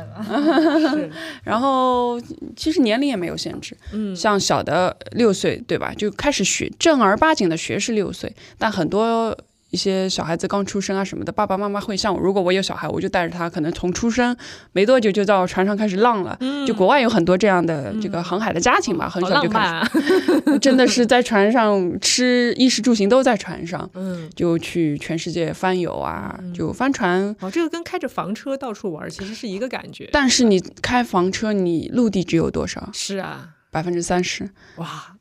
[1.44, 2.20] 然后
[2.56, 4.96] 其实年龄也没有限制，嗯，像小的。
[5.12, 5.94] 六岁对吧？
[5.98, 9.38] 就开始学正儿八经的学是六岁，但很多
[9.72, 14.36] 一些小孩子刚出生啊什么的，爸爸妈妈会像我，如果我有小孩，我就带着他，可能从出生
[14.74, 16.36] 没多久就到船上开始浪了。
[16.66, 19.60] 就国外有很多这样的这个航海的家庭吧，很小就开
[19.94, 27.36] 始， 真的是在船上吃衣食住行都在船上，嗯，就去全世界翻游啊，就帆船。
[27.40, 30.10] 哦，这个跟开着房车到处玩其实是一个感觉。
[30.12, 32.90] 但是你开房车，你陆地只有多少？
[32.92, 33.50] 是啊。
[33.72, 35.16] 百分之三十，哇！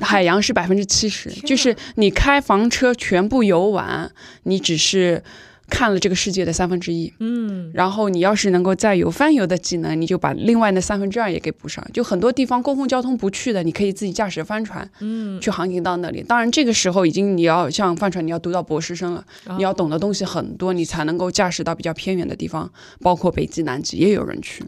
[0.00, 4.12] 海洋是百分之七十，就是你开房车全部游玩，
[4.42, 5.22] 你只是
[5.70, 7.10] 看了这个世界的三分之一。
[7.18, 11.82] 嗯，然后你要是能够再有翻游的技能，你就把另外那三分之二也给补上。
[11.94, 16.22] 就很多地方公共交通不去的，你可以自己驾驶帆船，嗯，去航行到那里。
[16.22, 19.24] 当然，这个时候已经你要像帆船，你要读到博士生了，
[19.56, 24.62] 你要懂的东西很多，你才能够驾驶到比较偏远的地方，包括北极、南极也有人去。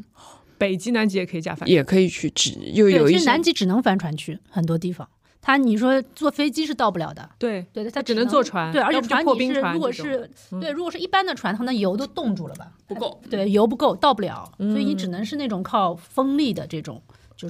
[0.59, 3.19] 北极、南极也可以驾帆，也可以去，只又有一些。
[3.19, 5.09] 其实南极只能帆船去很多地方，
[5.40, 7.29] 它你说坐飞机是到不了的。
[7.38, 8.73] 对对，它只能坐船。
[8.73, 12.73] 对，而且船你是如果是对，如果是一般的船，它那油都冻住了吧？
[12.87, 13.21] 不够。
[13.31, 17.01] 对，油不够，到不了，所以你只能是那种靠风力的这种。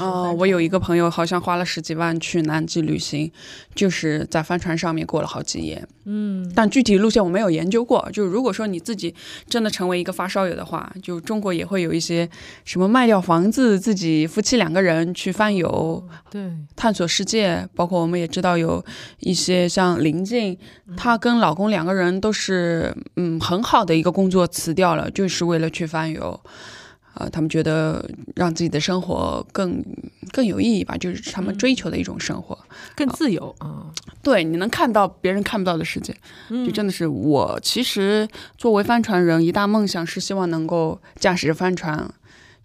[0.00, 3.30] 哦，我有一个朋友，好像花了十几万去南极旅行，
[3.72, 5.86] 就是在帆船上面过了好几夜。
[6.06, 8.08] 嗯，但具体路线我没有研究过。
[8.12, 9.14] 就如果说你自己
[9.48, 12.28] 真的成为一个发烧友的话，就中国也会有一些
[12.64, 17.68] 什么卖掉房子，自己夫妻两个人去翻游，对，探索世界。
[17.76, 18.84] 包括我们也知道有
[19.20, 20.58] 一些像林静，
[20.96, 26.40] 她跟老公两个人都是嗯很好的一个工作辞掉了，就是为了去翻游。
[27.18, 29.82] 呃，他们觉得让自己的生活更
[30.32, 32.58] 更有意义吧，就是他们追求的一种生活，
[32.94, 33.90] 更自由啊。
[34.22, 36.14] 对，你能看到别人看不到的世界，
[36.48, 37.58] 就真的是我。
[37.62, 42.12] 其实作为帆船人，一大梦想是希望能够驾驶着帆船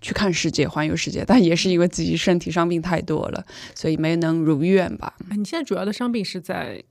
[0.01, 5.13] 去看世界、环游世界， 但也是因为自己身体伤病太多了，所以没能如愿吧。
[5.29, 6.83] 你现在主要的伤病是在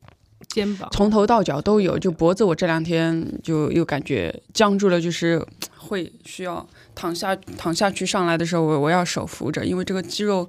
[0.49, 5.45] 肩膀，从头到脚都有，就脖子，我这两天就又感觉僵住了，就是
[5.77, 6.67] 会需要。
[7.01, 10.47] 躺下躺下去上来的时候，我我要手扶着，因为这个肌肉，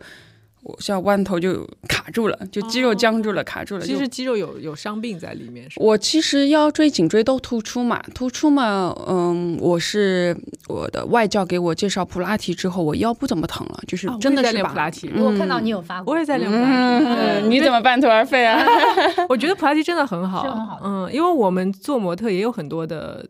[0.64, 3.86] 我像弯头就卡住了，就肌肉僵住了，卡住了。
[3.86, 5.66] 其实肌肉有有伤病在里面。
[5.78, 10.36] 我其实腰椎、颈椎都突出嘛，突出嘛，嗯，我是
[10.68, 15.10] 我的外教给我介绍普拉提之后，我腰不怎么疼了，就是真的是练普拉提。
[15.16, 17.00] 我看到你有发过，我也在练普拉
[17.40, 17.48] 提。
[17.48, 18.62] 你怎么半途而废啊？
[19.30, 20.80] 我觉得普拉提真的很好，很好。
[20.84, 23.26] 嗯，因为我们做模特也有很多的，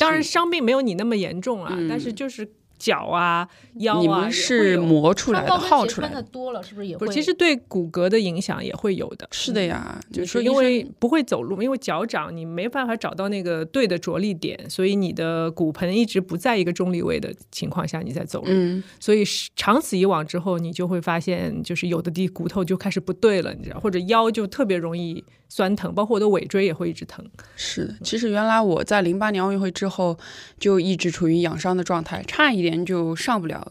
[0.00, 2.48] 当然伤病没有你那么严重啊，但是就是。
[2.82, 7.06] 脚啊，腰啊，你们是磨出来的，耗出来的多了，是不是也会？
[7.06, 9.28] 其实对骨骼的影响也会有的。
[9.30, 18.48] 是的呀，就是说因为不会走路，因为脚掌你没办法找到那个对的着力点，所以你的骨盆一直不在一个中立位的情况下你在走路。
[18.48, 19.22] 嗯，所以
[19.54, 25.22] 长此以往之后，你就会发现，就是有的地骨头就开始不对了，你知道，或者腰就特别容易
[25.54, 27.22] 酸疼，包括我的尾椎也会一直疼。
[27.56, 30.16] 是的，其实原来我在零八年奥运会之后
[30.58, 32.86] 就一直处于养伤的状态，差一点。
[32.86, 33.70] 就上不了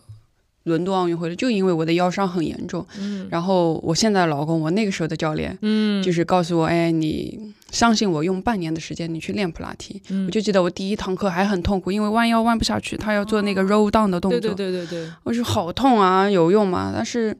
[0.65, 2.86] 伦敦奥运会了，就因为我的腰伤很严重。
[3.00, 10.00] 嗯然后我现在老公，我那个时候的教练，嗯就是告诉我，哎，你相信我，用半年的时间你去练普拉提。
[10.10, 16.91] 嗯我就记得我第一堂课还很痛苦，因为弯腰弯不下去，他要做那个 roll down 的动作，对对对对对，我说好痛啊，有用吗？
[16.96, 17.36] 但是。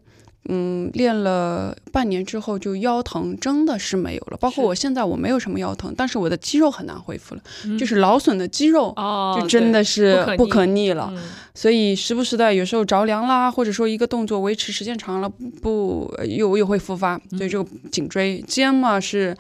[0.50, 4.38] 嗯，练了半年之后，就腰疼真的是没有了。
[4.38, 11.10] 包括我现在我没有什么腰疼，但是我的肌肉很难恢复了，嗯就是劳损的肌肉哦，就真的是不可逆了。
[11.16, 11.22] 嗯
[11.54, 15.30] 所以时不时的有时候着凉啦，或者说一个动作维持时间长了
[15.62, 19.36] 不呃又又会复发，所以就颈椎肩嘛是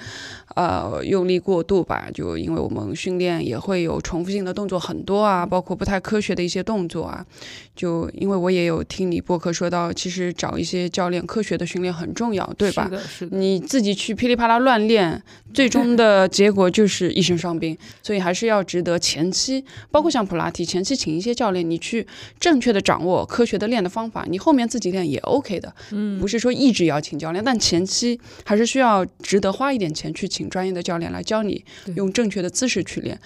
[0.56, 7.26] 呃用力过度吧，就因为我们训练也会有重复性的动作很多啊，包括不太科学的一些动作啊，
[7.74, 12.89] 就因为我也有听你播客说到，其实找一些教练科学的训练很重要，对吧是？
[12.91, 15.21] 的，是的，你自己去噼里啪啦乱练，
[15.54, 17.77] 最终的 结果就是一身伤病。
[18.04, 22.06] 所以还是要值得前期，包括像普拉提，前期请一些教练，你去
[22.39, 25.73] 正确的掌握科学的练的方法，你后面自己练也 OK 的。
[25.91, 31.63] 嗯不是说一直要请教练，但前期还是需要值得花一点钱去请专业的教练来教你
[31.95, 33.19] 用正确的姿势去练。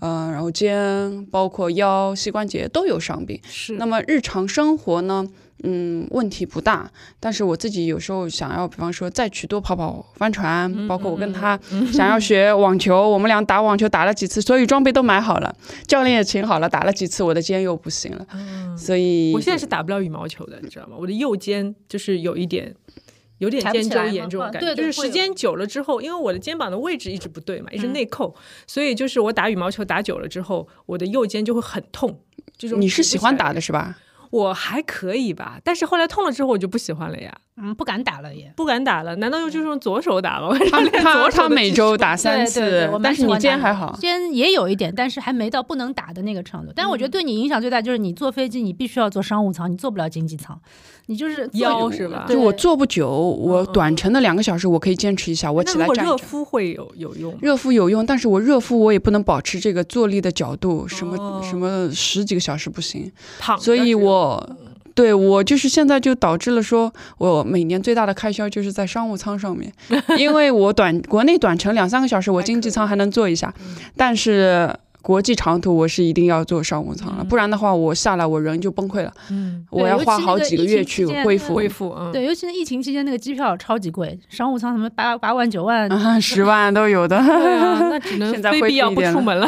[0.00, 3.40] 嗯、然后肩、包括腰、膝关节都有伤病。
[3.48, 5.26] 是那么日常生活呢，
[5.62, 6.90] 嗯，问题不大。
[7.18, 11.58] 但是我自己有时候想要，比方说再去多跑跑帆船，嗯包括我跟他
[11.92, 15.54] 想要学网球，我们俩打网球打了几次，所以装备都买好了，
[15.86, 18.26] 教练也请好了，打了几次，我的肩又不行了，
[18.76, 20.96] 所以嗯我现在是打不了羽毛球的，你知道吗？
[20.98, 22.74] 我的右肩就是有一点。
[23.38, 28.32] 有点肩周炎这种感觉，就是时间久了之后，因为我的肩膀的位置一直不对嘛，一直嗯内扣，
[28.68, 32.20] 所以就是我打羽毛球打久了之后，我的右肩就会很痛。
[32.56, 33.52] 这种你是喜欢打？
[33.52, 33.98] 的是吧？
[34.32, 38.50] 我还可以吧，但是后来痛了之后我就不喜欢了呀，嗯，不敢打了也。
[38.56, 39.14] 不敢打了。
[39.16, 40.48] 难道又就是用左手打了？
[40.48, 43.96] 我他练他每周打三次但是你喜欢打的肩还好。
[44.00, 46.72] 肩也有一点，但是还没到不能打的那个程度。
[46.74, 50.58] 但是我觉得对你影响最大就是你坐飞机，你必须要坐商务舱，你坐不了经济舱，
[51.06, 56.06] 你就是腰是吧就我坐不久，我短程的两个小时我可以坚持一下，我起来站。
[56.06, 57.36] 热敷会有有用？
[57.42, 63.12] 热敷有用，但是我热敷我也不能保持这个坐立的角度，什么、哦什么十几个小时不行。
[63.38, 64.56] 躺所以是我
[64.94, 69.72] 对我就是现在就导致了说，我每年最大的开销就是在商务舱上面，
[70.18, 73.74] 因为我短国内短程两三个小时我经济舱还能坐一下，嗯。
[73.96, 74.74] 但是。
[75.02, 81.54] 国际长途我是一定要坐商务舱了，嗯不然的话我下来我人就崩溃了，嗯我要花好几个月去恢复。
[81.54, 87.18] 恢复嗯对，尤其是疫情期间那个机票超级贵，商务舱什么八八万九万，啊， 十万都有的。
[87.18, 89.46] 对啊， 那只能现在恢非必要不出门了。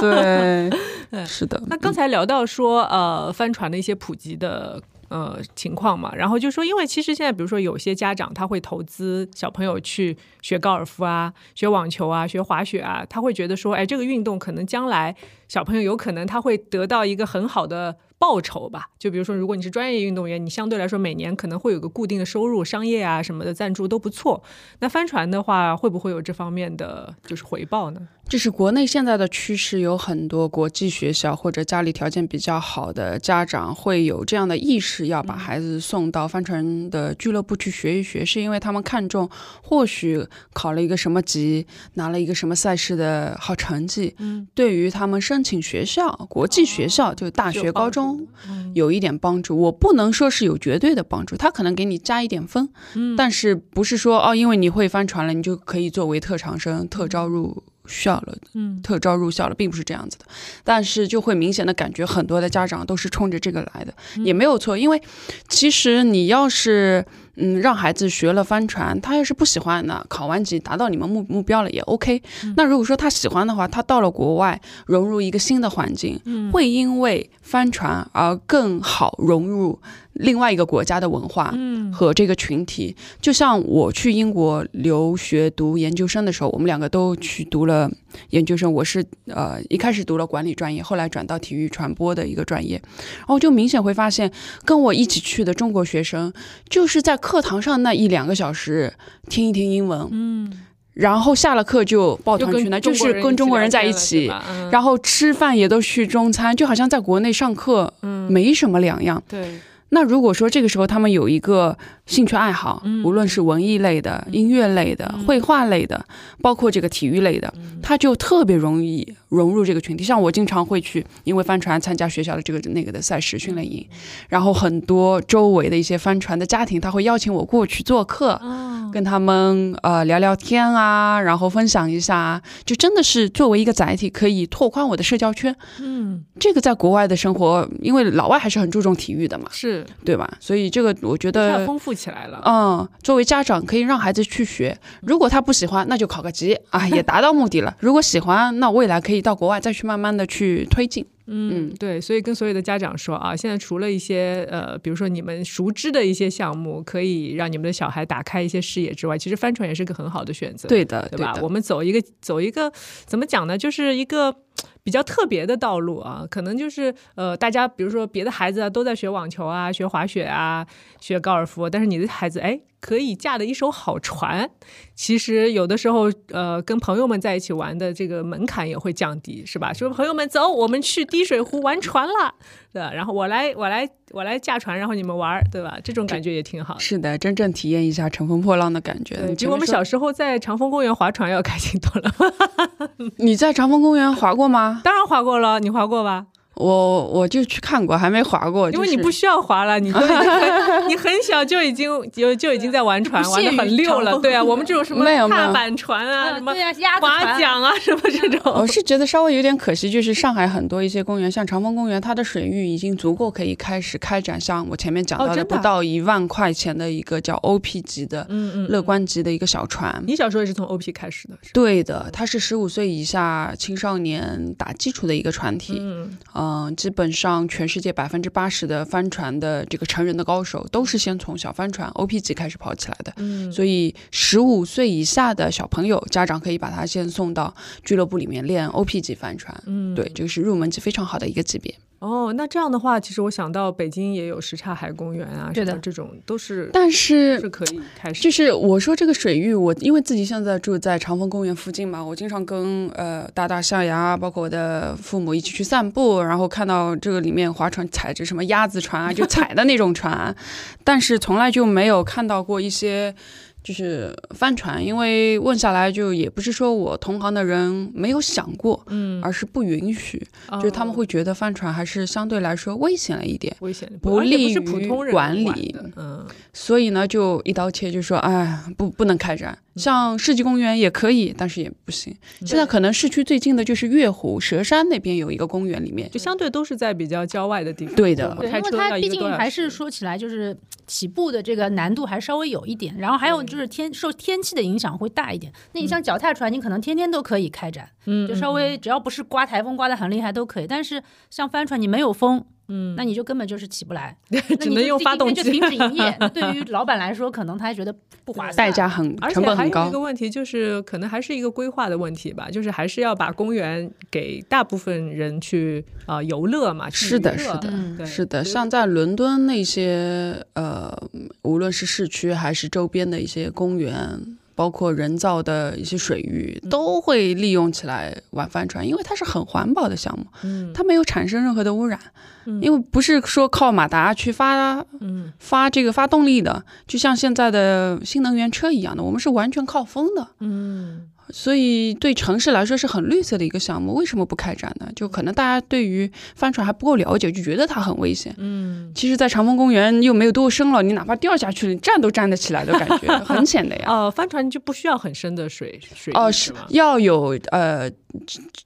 [0.00, 0.70] 对
[1.10, 1.60] 嗯，是的。
[1.66, 15.14] 那刚才聊到说，呃，帆船的一些普及的呃情况嘛，然后就说，因为其实现在比如说有些家长他会投资小朋友去学高尔夫啊、学网球啊、学滑雪啊，他会觉得说，哎，这个运动可能将来
[15.48, 17.96] 小朋友有可能他会得到一个很好的。
[18.20, 24.42] 报酬吧，就比如说，如果你是专业运动员，你相对来说每年可能会有个固定的收入，商业啊什么的赞助都不错。
[24.80, 28.08] 那帆船的话，会不会有这方面的就是回报呢？
[28.28, 39.26] 这是国内现在的趋势，有很多国际学校或者家里条件比较好的家长会有这样的意识，要把孩子送到帆船的俱乐部去学一学，是因为他们看重
[39.62, 48.28] 或许考了一个什么级，拿了一个什么赛事的好成绩，嗯，对于他们申请学校、国际学校，就大学、高中。
[48.74, 53.16] 有一点帮助，我不能说是有绝对的帮助，他可能给你加一点分，嗯。
[53.16, 60.26] 但是不是说哦，因为你会帆船了，你就可以作为特长生特招入校了，嗯特招入校了，并不是这样子的。
[60.62, 65.02] 但是就会明显的感觉，很多的家长都是冲着这个来的，也没有错，因为
[65.48, 67.04] 其实你要是
[67.38, 72.22] 嗯让孩子学了帆船，他要是不喜欢呢，考完级达到你们目目标了也 OK。
[72.56, 76.20] 那如果说他喜欢的话，他到了国外融入一个新的环境，
[76.52, 79.78] 会因为帆船而更好融入
[80.12, 81.52] 另外一个国家的文化。
[81.54, 87.90] 嗯和这个群体，就像我去英国留学读研究生的时候，我们两个都去读了
[88.30, 88.72] 研究生。
[88.72, 92.80] 我是呃一开始读了管理专业，后来转到体育传播的一个专业，
[93.18, 94.30] 然后就明显会发现，
[94.64, 96.32] 跟我一起去的中国学生，
[96.68, 98.92] 就是在课堂上那一两个小时
[99.28, 100.52] 听一听英文，嗯，
[100.94, 109.22] 然后下了课就抱团取暖，就是跟中国人在一起，然然后吃饭也都去中餐，就好像在国内上课嗯，没什么两样。
[109.28, 109.58] 对，
[109.90, 111.76] 那如果说这个时候他们有一个
[112.08, 116.04] 兴趣爱好，嗯无论是文艺类的、音乐类的、绘画类的，
[116.42, 120.02] 包括这个体育类的，嗯他就特别容易融入这个群体。
[120.02, 123.86] 像我经常会去，因为帆船参加学校的这个那个的赛事训练营，
[124.28, 128.32] 然后很多周围的一些帆船的家庭，他会邀请我过去做课。
[128.42, 135.54] 哦跟他们呃聊聊天啊，然后分享一下，就真的是作为一个载体，可以拓宽我的社交圈。
[135.78, 140.26] 嗯，这个在国外的生活，因为老外还是很注重体育的嘛，是对吧？
[140.40, 141.58] 所以这个我觉得。
[141.58, 147.76] 太丰富起来了，嗯，作为家长可以让孩子去学，如果他不喜欢，那就考个级啊，也达到目的了。
[147.80, 151.04] 如果喜欢，那未来可以到国外再去慢慢的去推进。
[151.30, 160.68] 嗯，对，所以跟所有的家长说啊，现在除了一些呃，比如说你们熟知的一些项目，可以让你们的小孩打开一些视野之外，其实帆船也是个很好的选择。
[160.68, 161.34] 对的，对吧？
[161.34, 162.72] 的我们走一个走一个
[163.04, 163.58] 怎么讲呢？
[163.58, 164.34] 就是一个
[164.82, 170.66] 比较特别的道路啊，可能就是呃，大家比如说别的孩子啊都在学网球啊、学滑雪啊、
[170.98, 172.60] 学高尔夫，但是你的孩子哎。
[172.80, 174.48] 可以驾的一艘好船，
[174.94, 179.72] 其实有的时候，呃，跟朋友们在一起玩的这个门槛也会降低，是吧？
[179.72, 182.34] 说朋友们走，我们去滴水湖玩船了，
[182.72, 182.92] 对吧？
[182.92, 185.76] 然后我来，我来，我来驾船，然后你们玩，对吧？
[185.82, 186.78] 这种感觉也挺好。
[186.78, 192.14] 是的，真正体验一下乘风破浪的感觉，比我们小时候在长风公园划船要开心多了。
[193.18, 194.80] 你在长风公园划过吗？
[194.84, 196.26] 当然划过了，你划过吧？
[196.58, 198.70] 我我就去看过，还没划过。
[198.72, 200.00] 因为你不需要划了，你都
[200.88, 204.18] 你很小就已经就就已经在玩船，玩的很溜了。
[204.20, 206.52] 对啊，我们这种什么踏板船啊，什么
[207.00, 208.52] 划桨啊，什么这种。
[208.54, 218.26] 我是觉得稍微有点可惜，就是上海很多一些公园，像长风公园，它的水域已经足够可以开始开展像我前面讲到的不到一万块钱的一个叫 OP 级的
[218.68, 220.02] 乐观级的一个小船。
[220.06, 221.34] 你小时候也是从 OP 开始的？
[221.52, 225.78] 对的，它是十五岁以下青少年打基础的一个船体。
[225.80, 226.18] 嗯。
[226.48, 233.12] 嗯，基本上全世界百分之八十的帆船的这个成人的高手都是先从小帆船 OP 级开始跑起来的。
[233.16, 239.54] 嗯，所以十五岁以下的小朋友，家长可以把他先送到俱乐部里面练 OP 级帆船。
[239.66, 241.74] 嗯，对，这个是入门级非常好的一个级别。
[242.00, 248.22] 哦，那这样的话，其实我想到北京也有什刹海公园啊，对的，这种都是，但是是可以开始。
[248.22, 260.34] 就是我说这个水域，我因为自己现在住在长风公园附近嘛，我经常跟呃大大象牙，包括我的父母一起去散步，然后看到这个里面划船踩着什么鸭子船啊，就踩的那种船，
[260.84, 263.14] 但是从来就没有看到过一些。
[263.62, 279.58] 就是帆船，因为问下来就也不是说我同行的人没有想过，嗯，而是不允许，就是他们会觉得帆船还是相对来说危险了一点，危险不利于管理，嗯，所以呢就一刀切，就说哎，不不能开展。
[279.78, 282.14] 像世纪公园也可以，但是也不行。
[282.40, 287.94] 现在可能市区最近的就是月湖、蛇山那边有一个公园，里面就相对都是在比较郊外的地方。
[287.94, 290.56] 对的，因为它毕竟还是说起来就是
[290.86, 295.52] 起步的这个难度还稍微有一点，然后还有就是天受天气的影响会大一点。
[295.72, 300.66] 那你像脚踏船，你可能天天都可以开展，嗯，就稍微只要不是刮台风刮得很厉害都可以。
[300.66, 302.44] 但是像帆船，你没有风。
[302.68, 304.16] 嗯，那你就根本就是起不来，
[304.60, 306.18] 只能用发动机就停止营业。
[306.34, 307.94] 对于老板来说，可能他还觉得
[308.24, 309.88] 不划算，代价很，成本很高。
[309.88, 316.90] 一个问题就是，可能还是一个规划的问题吧，就是还是要把公园给大部分人去啊游乐嘛。
[316.90, 318.44] 是的，是的，是的。
[318.44, 320.94] 像在伦敦那些呃，
[321.42, 324.37] 无论是市区还是周边的一些公园。
[324.58, 331.96] 包括人造的一些水域都会利用起来玩帆船，因为它是很环保的项目，嗯，它没有产生任何的污染，
[332.44, 341.08] 嗯，因为不是说靠马达去发，嗯，发这个发动力的，就像现在的新能源车一样的，我们是完全靠风的，嗯。
[341.30, 344.88] 所以对城市来说是很绿色的一个项目，为什么不开展呢？
[344.96, 348.34] 就可能大家对于帆船还不够了解，就觉得它很危险。
[348.38, 353.84] 嗯，其实，在长风公园又没有多深了，你哪怕掉下去，你站都站得起来的感觉，很浅的呀。
[353.88, 356.12] 哦，帆船就不需要很深的水水。
[356.14, 357.90] 哦，是要有呃，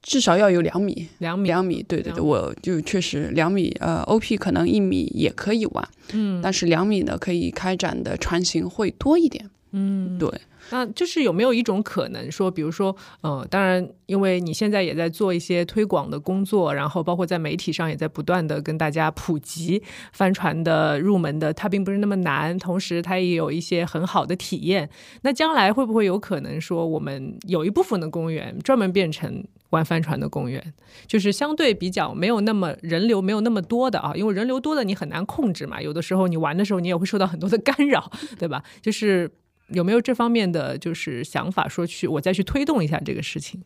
[0.02, 1.82] 至少要有两米，两米，两米。
[1.82, 9.50] 对对对，我就确实两米，呃，OP 可能一米也可以玩，嗯，但是两米呢，可以开展的船型会多一点。
[9.72, 10.30] 嗯，对。
[10.72, 19.82] 那就是有没有一种可能说，比如说，呃，当然，因为你现在也在做一些推广的工作，然后包括在媒体上也在不断的跟大家普及
[20.14, 24.88] 帆船的入门的，它并不是那么难，同时它也有一些很好的体验。
[25.20, 30.72] 那将来会不会有可能说，我们有一部分的公园专门变成玩帆船的公园，
[31.06, 34.14] 就是相对比较没有那么人流没有那么多的啊？
[34.16, 38.62] 因为人流多的你很难控制嘛，有的时候你玩的时候你也会受到很多的干扰，对吧？
[38.80, 39.30] 就是。
[39.72, 43.60] 有没有这方面的就是想法，说去我再去推动一下这个事情？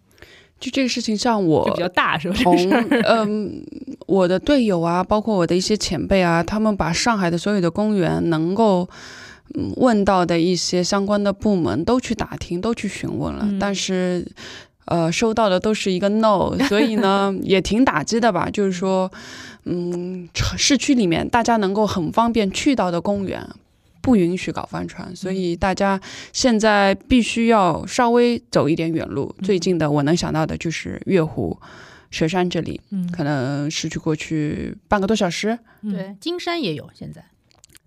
[0.59, 2.37] 就这个事情，像我比较大是吧？
[3.05, 3.63] 嗯，
[4.07, 8.89] 我的队友啊，包括我的一些前辈啊，他们把上海的所有的公园能够
[9.77, 14.27] 问到的一些相关的部门都去打听，都去询问了，但是
[14.87, 18.49] 呃，收到的都是一个 no，所以呢， 也挺打击的吧？
[18.49, 19.13] 就是说，
[19.65, 20.27] 嗯，
[20.57, 23.47] 市区里面大家能够很方便去到的公园。
[24.07, 26.01] 不允许搞帆船，所以大家
[26.33, 29.35] 现在必须要稍微走一点远路。
[29.43, 31.59] 最近的我能想到的就是月湖。
[32.09, 37.23] 佘山这里，嗯可能市区过去半个多小时，嗯对，金山也有现在，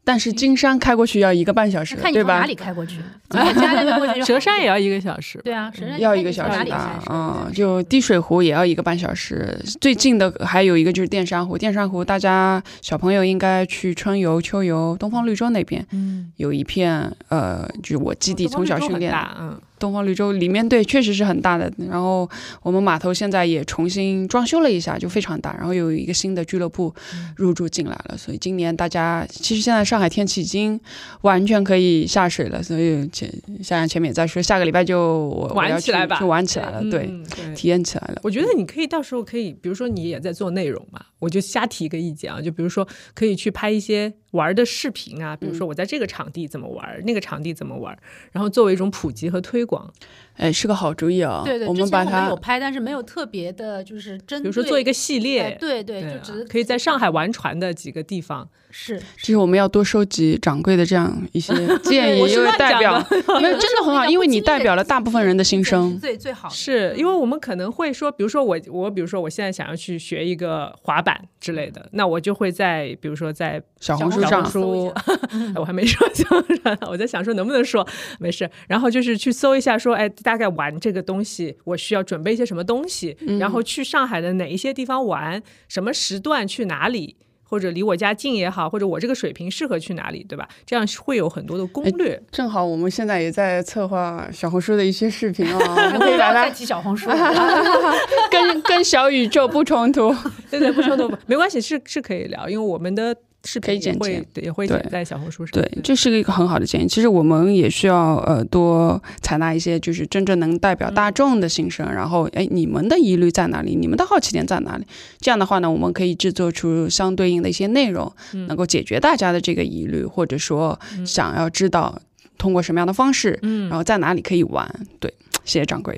[0.09, 2.45] 但是金山开过去要一个半小时，对吧看你从哪？
[2.47, 2.97] 里开过去，
[3.29, 6.57] 从我家那边过去就好蛇山也要一个小时，对啊，佘山要一个小时。
[6.65, 9.55] 吧开，嗯，就滴水湖也要一个半小时。
[9.79, 21.71] 最近的还有一个就是淀山湖，淀山湖大家小朋友应该去春游、秋游，东方绿洲那边嗯，有一片，呃，就是我基地从小训练，大，嗯东方绿洲里面对，确实是很大的。
[21.89, 22.29] 然后
[22.61, 25.55] 我们码头现在也重新装修了一下，就非常大。
[25.57, 26.93] 然后有一个新的俱乐部
[27.35, 30.79] 入驻进来了，所以今年大家其实现在上海天气已经
[31.21, 32.61] 完全可以下水了。
[32.61, 37.55] 所以前夏阳前面也在说，下个礼拜就我我玩起来吧就玩起来了，对，嗯对。
[37.55, 38.19] 体验起来了。
[38.23, 47.97] 我觉得你可以到时候可以，比如说你也在做内容嘛，我就瞎提一个意见啊，就比如说可以去拍一些玩的视频啊，比如说我在这个场地怎么玩，那个场地怎么玩，
[48.31, 49.93] 然后作为一种普及和推广。
[50.39, 51.41] 哎，是个好主意啊！
[51.45, 58.47] 对对，我之前我们们把它有拍，但是没有特别的，就是针对，比如说做一个系哎列，对对，对啊就只是可以在上海玩船的几个地方。
[58.71, 65.99] 是其实我们要多收集掌柜的这样一些 建议，因为代表的没有真的很好， 因为你代表了大部分人的心声。
[65.99, 74.93] 最最好是因为我们可能会说，比如说我我比如说我现在想要去学一个滑板之类的，那我就会在比如说在小红书上小红书，
[75.59, 76.61] 我还没说小红书，
[76.91, 77.85] 我在想说能不能说
[78.19, 87.15] 没事，然后就是去搜一下说，哎，大概玩这个东西，我需要准备一些什么东西，然后去上海的哪一些地方玩，什么时段去哪里。
[87.51, 90.47] 或者离我家近也好，或者我这个水平适合去哪里，对吧？
[90.67, 92.21] 这样会有很多的攻略。
[92.31, 97.09] 正好我们现在也在策划小红书的一些视频啊， 我们不可以把要再它提小红书，
[98.29, 100.15] 跟跟小宇宙不冲突。
[100.51, 103.15] 对对，不冲突，没关系，是是可以聊，因为我们的
[103.45, 105.51] 视可以剪频也会辑对也会对剪在小红书上。
[105.53, 106.87] 对，这是一个很好的建议。
[106.87, 113.75] 其实我们也需要呃多采纳一些就是真正能代表大众的心声，然后哎你们的疑虑在哪里？
[113.75, 114.85] 你们的好奇点在哪里？
[115.19, 118.11] 这样的话呢，我们可以制作出相对应的一些内容，
[118.47, 121.99] 能够解决大家的这个疑虑，或者说想要知道
[122.37, 124.69] 通过什么样的方式，嗯然后在哪里可以玩。
[124.99, 125.13] 对，
[125.49, 125.97] 谢谢掌柜。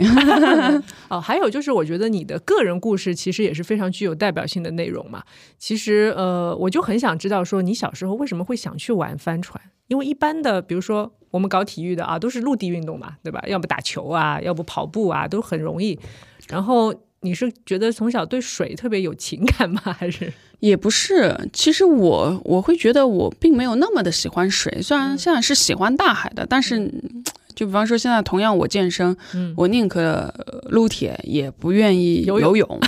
[1.09, 5.21] 哦，还有就是，我觉得你的个人故事其实也是非常具有代表性的内容嘛。
[5.59, 9.61] 其实，呃，我就很想知道说，你小时候为什么会想去玩帆船？
[9.87, 13.43] 因为一般的，比如说我们搞体育的啊，都是陆地运动嘛，对吧？
[13.45, 15.99] 要不打球啊，要不跑步啊，都很容易。
[16.47, 19.81] 然后你是觉得从小对水特别有情感吗？
[19.83, 20.31] 还是
[20.61, 27.23] 也不是，其实我我会觉得我并没有那么的喜欢水，虽然现在是喜欢大海的，但是嗯
[27.55, 32.79] 就比方说现在同样我健身，嗯我宁可呃撸铁也不愿意游泳游泳，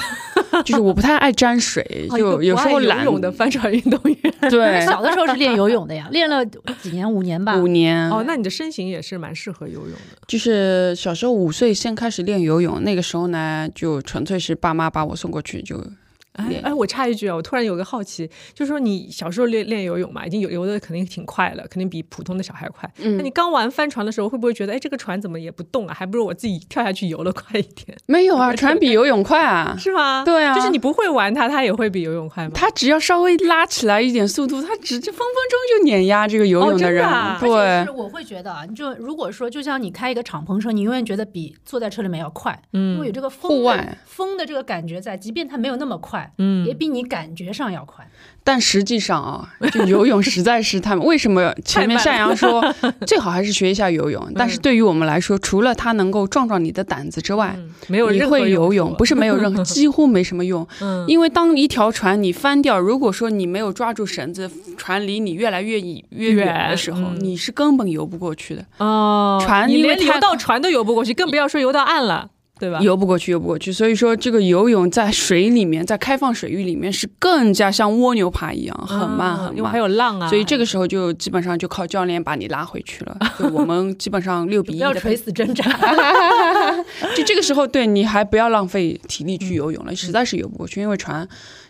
[0.66, 4.34] 就是我不太爱沾水， 哦就有时候懒游泳的帆船运动员？
[4.50, 7.58] 对小的时候是练游泳的呀，练了几年，五年吧。
[7.58, 10.18] 五年哦，那你的身形也是蛮适合游泳的。
[10.28, 15.90] 就是小时候五岁先开始练游泳，那个时候呢就纯粹是爸妈把我送过去就练
[16.34, 22.92] 哎哎，我插一句啊，我突然有个好奇，就是说你小时候练练游泳嘛，已经游游的肯定挺快了，肯定比普通的小孩快。
[22.98, 25.94] 嗯那你刚玩帆船的时候，会不会觉得，哎，这个船怎么也不动啊？
[25.94, 29.76] 还不如我自己跳下去游了快一点，没有啊， 船比游泳快啊。
[29.78, 30.24] 是吗？
[30.26, 32.52] 对啊就是你不会玩它，它也会比游泳快吗？
[32.56, 37.06] 它只要稍微拉起来一点速度，它直接分分钟就碾压这个游泳的人。
[37.06, 48.08] 啊而且对是，我会觉得啊，你就如果说，就像你开一个敞篷车，你永远觉得比坐在车里面要快，嗯因为有这个风户外风的这个感觉在，即便它没有那么快，嗯也比你感觉上要快。
[48.46, 52.62] 但实际上啊，就游泳实在是太 为什么前面夏阳说
[53.08, 54.22] 最好还是学一下游泳？
[54.28, 60.68] 嗯但是对于我们来说，除了它能够壮壮你的胆子之外，嗯没有你任何会游泳不是没有任何， 几乎没什么用。
[60.82, 68.66] 嗯因为当一条船你翻掉，如果说你没有抓住绳子，船离你越来越远越远的时候，嗯你是根本游不过去的。
[68.80, 72.80] 哦，船因为太连游到船都游不过去，更不要说游到岸了，对吧？
[72.82, 73.74] 游不过去，游不过去。
[73.74, 83.18] 所以说，这个游泳在水里面，在开放水域里面是更加像蜗牛爬一样，很慢很因为还有浪啊，所以这个时候就基本上就靠教练把你拉回去了。
[83.40, 85.64] 就我们基本上六比一的垂死挣扎。
[87.18, 91.28] 就这个时候，对你还不要浪费体力去游泳了，实在是游不过去，因为船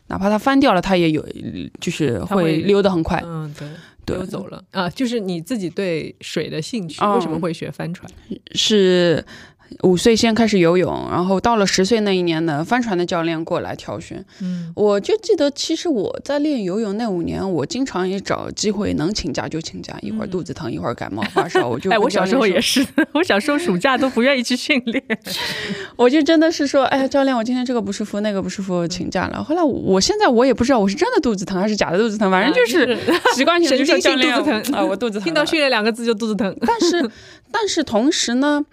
[0.07, 1.25] 哪怕它翻掉了，它也有
[1.79, 3.23] 就是会会溜得很快。
[3.25, 8.09] 嗯，对，溜走了啊，就是你自己对水的兴趣，哦为什么会学帆船？
[8.53, 9.25] 是
[9.81, 14.23] 五岁先开始游泳，然后到了十岁那一年呢，帆船的教练过来挑选。
[14.41, 25.03] 嗯，我就记得，其实我在练游泳那五年，我经常也找机会能请假就请假，一会儿肚子疼，一会儿感冒发烧，我就 哎，我小时候也是，我小时候暑假都不愿意去训练。
[25.97, 29.43] 我就真的是说，哎呀，教练，我今天这个不舒服，那个不舒服，请假了。
[29.43, 32.97] 后来我我现在我也不知道我是真的肚子疼还是假的肚子疼，反正就是
[33.35, 35.25] 习惯性地就说神经性教练肚子疼啊，我肚子疼。
[35.25, 36.55] 听到训练两个字就肚子疼。
[36.61, 37.11] 但是
[37.51, 38.63] 但是同时呢，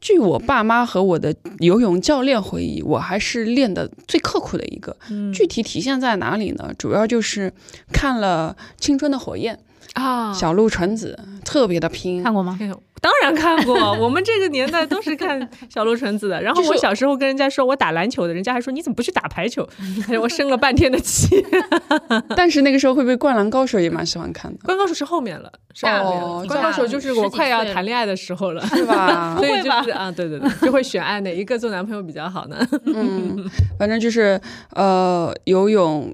[0.00, 4.96] 据我爸妈和我的游泳教练回忆，我还是练的最刻苦的一个。
[5.10, 6.72] 嗯具体体现在哪里呢？
[6.78, 7.52] 主要就是
[7.92, 9.54] 看了《青春的火焰》，
[9.94, 12.22] 啊，小鹿纯子特别的拼。
[12.22, 12.58] 看过吗？
[13.00, 16.42] 当然看过， 我们这个年代都是看小鹿纯子的。
[16.42, 19.66] 然后我小时候跟人家说我打篮球的，人家还说你怎么不去打排球？
[20.08, 21.44] 哎我生了半天的气。
[22.34, 26.26] 但是那个时候会不会《灌篮高手》也蛮喜欢看的，灌篮高手是后面了，是后面了。
[26.26, 28.66] 哦关高手就是我快要谈恋爱的时候了。
[28.66, 29.46] 是吧 所？
[29.46, 32.58] 以就是啊，对对对，就会选爱哪一个做男朋友比较好呢？
[32.84, 34.40] 嗯，反正就是
[34.74, 36.12] 呃，游泳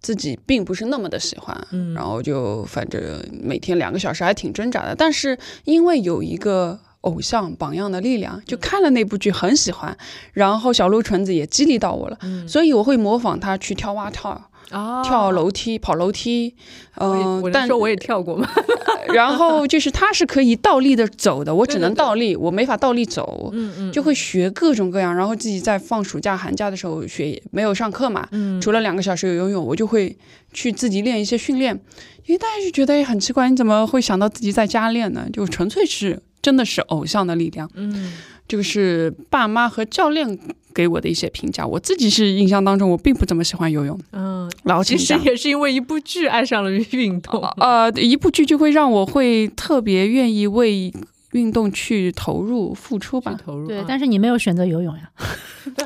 [0.00, 4.94] 自己并不是那么的喜欢，嗯然后就反正每天两个小时还挺挣扎的。
[4.94, 9.96] 但是因为有一个偶像榜样的力量，就看了那部剧很喜欢，
[10.32, 14.50] 然后小鹿纯子也激励到我了，嗯所以我会模仿他去跳蛙跳。
[14.70, 16.54] 哦跳楼梯、跑楼梯，
[16.96, 18.48] 嗯、但说我也跳过嘛？
[19.14, 23.50] 然后就是他是可以倒立的走的，我只能对对对倒立，我没法倒立走。
[23.52, 30.16] 嗯嗯，就会学各种各样，然后自己在放暑假、寒假的时候学，没有上课嘛，嗯除了两个小时有游泳，我就会
[30.52, 31.80] 去自己练一些训练。
[32.26, 35.28] 因为大家就觉得很奇怪，你怎么会想到自己在家练呢？
[35.32, 38.12] 就纯粹是真的是偶像的力量，嗯
[38.48, 40.38] 这个是爸妈和教练
[40.76, 41.66] 给我的一些评价。
[41.66, 47.42] 我自己是印象当中，我并不怎么喜欢游泳，嗯，老其实也是因为一部剧爱上了运动。
[47.56, 50.92] 呃，一部剧就会让我会特别愿意为
[51.32, 53.34] 运动去投入付出吧。
[53.42, 55.10] 投入，对，啊但是你没有选择游泳呀。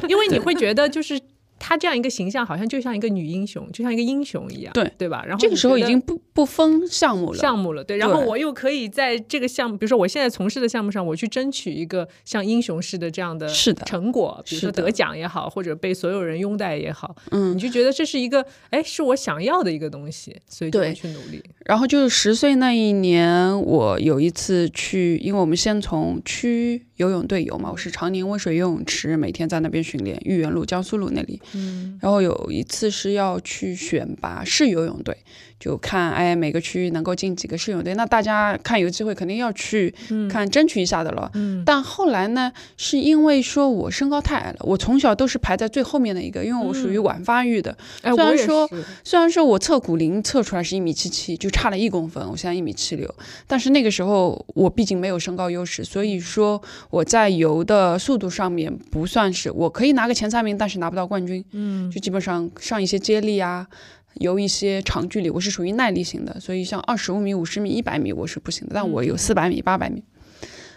[0.08, 1.20] 因为你会觉得就是。
[1.60, 5.22] 她这样一个形象，好像就像一个女英雄，就像一个英雄一样，对对吧？
[5.24, 7.98] 然后这个时候已经不不分项目了，项目了，对。
[7.98, 21.42] 然后我又可以在这个项目，比如说我现在从事的项目上，我去争取一个像英雄式的这样的是的成果，比如说得奖也好，或者被所有人拥戴也好，嗯你，就觉得这是一个，哎，是我想要的一个东西，所以就会去努力。
[21.66, 31.38] 然后就是十岁那一年，我有一次去，因为我们先从区游泳队游嘛，我是常年温水游泳池，每天在那边训练，豫园路、江苏路那里。
[31.54, 31.98] 嗯。
[32.00, 35.16] 然后有一次是要去选拔市游泳队，
[35.60, 41.30] 就看哎每个区域能够进几个市游泳队，那大家看有机会肯定要去嗯看争取一下的了。
[41.34, 47.76] 嗯但后来呢，是因为说我身高太矮了，我从小都是排在最后面的一个，因为我属于嗯晚发育的。
[48.00, 53.14] 哎，我也虽然说是虽然说我测骨龄测出来是一米七七，就差了一公分，我现在一米七六，
[53.46, 63.66] 但是那个时候我毕竟没有身高优势，所以说我在游的速度上面不算是我可以拿个前三名，但是拿不到冠军，嗯就基本上上一些接力啊。
[64.14, 70.02] 游一些长距离，我是属于耐力型的，所以像二十五米、五十米、一百米我是不行的，但我有四百米、八百米。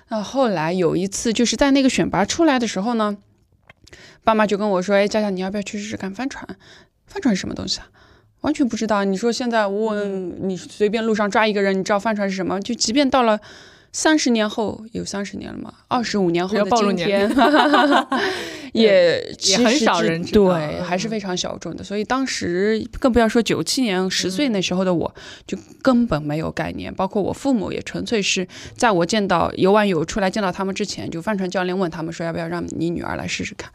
[0.09, 3.17] 那后来有一次，就是在那个选拔出来的时候呢，
[4.23, 6.45] 爸妈就跟我说：“哎，佳佳，你要不要去试试看帆船？
[7.07, 7.89] 帆船是什么东西啊？
[8.41, 9.03] 完全不知道。
[9.03, 12.59] 你说现在问你随便路上抓一个人，你知道帆船是什么？
[12.59, 13.39] 就即便到了
[13.95, 17.31] 三十年后，有三十年了嘛，二十五年后的今年天，
[18.73, 21.83] 也也很少人对，还是嗯非常小众的。
[21.83, 25.13] 所以当时更不要说九七年十岁那时候的我，
[25.45, 26.91] 就根本没有概念。
[26.91, 33.71] 包括我父母也纯粹是在我见到游完泳出来见到他们之前，就帆船教练问他们说要不要让你女儿来试试看。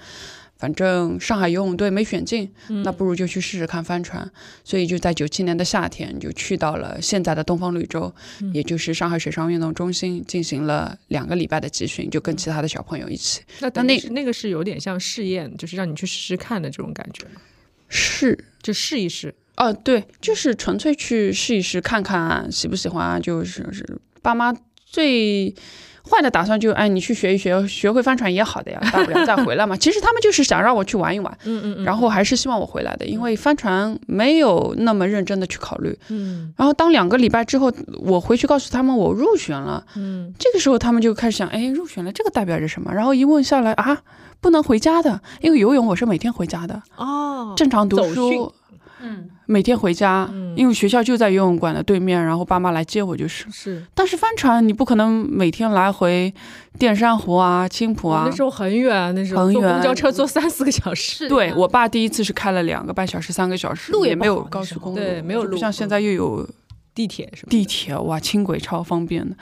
[0.59, 4.29] 反正上海游泳队没选进，嗯那不如就去试试看帆船。
[4.65, 13.41] 所以就在九七年的夏天，就去到了现在的东方绿洲，嗯也就是上海水上运动中心，进行了两个礼拜的集训，就跟其他的小朋友一起。
[13.61, 17.41] 那那那个是有点像试验，就是让你去试试看的这种感觉吗，
[17.89, 19.35] 是就试一试。
[19.57, 23.19] 哦，对，就是纯粹去试一试，看看喜不喜欢啊。
[23.19, 23.85] 就是是
[24.23, 24.55] 爸妈
[24.85, 25.55] 最
[26.03, 29.76] 坏的打算就，哎，你去学一学，学会帆船也好的呀，大不了 再回来嘛。
[29.76, 35.99] 其实他们就是想让我去玩一玩，嗯嗯嗯，然后还是希望我回来的，因为帆船没有那么认真的去考虑。
[36.09, 42.92] 嗯然后当两个礼拜之后，我回去告诉他们我入选了，嗯这个时候他们就开始想，哎，入选了，这个代表着什么？
[42.94, 43.99] 然后一问下来啊，
[44.40, 48.53] 不能回家的，因为游泳我是每天回家的，哦，正常读书。
[49.01, 53.46] 嗯，每天回家，嗯因为学校就在游泳馆的对面，然后爸妈来接我就是。
[53.51, 56.32] 是但是帆船你不可能每天来回
[56.78, 58.34] 淀山湖啊、青浦啊那。
[58.34, 61.28] 时候很远，那时候很坐公交车坐三四个小时。
[61.28, 66.49] 对我爸第一次是开了两个半小时、三个小时，路也也没有高速公路，对没有路不像现在又有
[66.94, 69.36] 地铁什么地铁，哇，轻轨超方便的。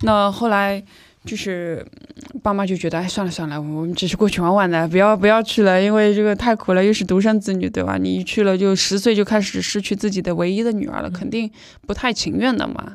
[0.00, 0.82] 那后来
[1.24, 1.86] 就是
[2.32, 7.96] 嗯爸妈就觉得，哎，算了算了，我们只是过去玩玩的，不要不要去了，因为这个太苦了，又是独生子女，对吧？
[7.96, 11.50] 你一去了就十岁就开始失去自己的唯一的女儿了，肯定
[11.86, 12.94] 不太情愿的嘛。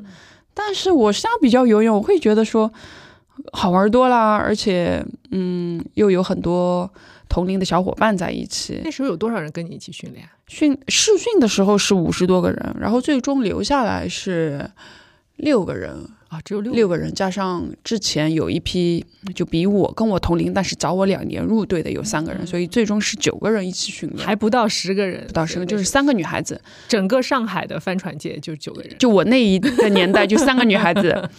[0.54, 2.72] 但是我相比较游泳，我会觉得说
[3.54, 6.92] 好玩多啦，而且嗯，又有很多
[7.30, 8.82] 同龄的小伙伴在一起。
[8.84, 10.28] 那时候有多少人跟你一起训练？
[10.48, 14.70] 训试训的时候是五十多个人，然后最终留下来是
[15.38, 16.10] 六个人。
[16.28, 19.04] 啊，只有六六个人，加上之前有一批
[19.34, 25.88] 就比我跟我同龄，但是早我两年入队的有三个人，所以最终是九个人一起训练，还不到十个人，不到十个，就是。
[25.88, 26.62] 三个女孩子。
[26.88, 31.30] 整个上海的帆船界就九个人，就我那一个年代就三个女孩子，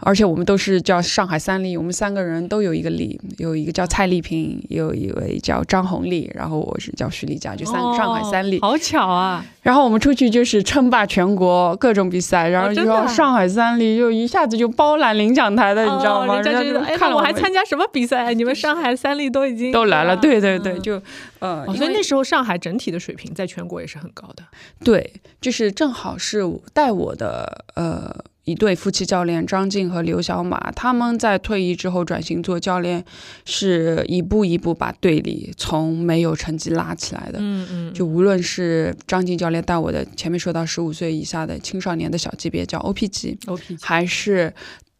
[0.00, 9.44] 而且我们都是叫上海三丽，我们三个人都有一个丽，有一个叫蔡丽萍，有一位叫张红丽，然后我是叫徐丽佳，就三上海三丽，好巧啊！
[9.60, 16.40] 然后我们出去就是称霸全国各种比赛，然后就说上海三丽就一下子就包揽领奖台的，你知道吗？
[16.40, 18.32] 人家觉得，哎，看我还参加什么比赛？
[18.34, 21.00] 你们上海三立都已经都来了，对对对，就
[21.40, 24.42] 呃，所以那时候上海整体的水平在全国也是很高的。
[24.84, 28.14] 对，就是正好是带我的呃
[28.48, 33.04] 一对夫妻教练张静和刘小马，他们在退役之后转型做教练，
[33.44, 37.38] 是一步一步把队里从没有成绩拉起来的。
[37.42, 44.50] 嗯嗯，就无论是张静教练带我的，前面说到十五岁以下的青少年的小级别叫 OP 级，OP 级，还是。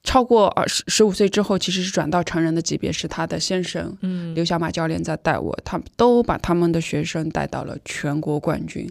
[0.05, 8.91] 超过二十十五岁之后，其实是转到成人的级别，是他的先生，嗯，刘小马教练在带我，他们都把他们的学生带到了全国冠军，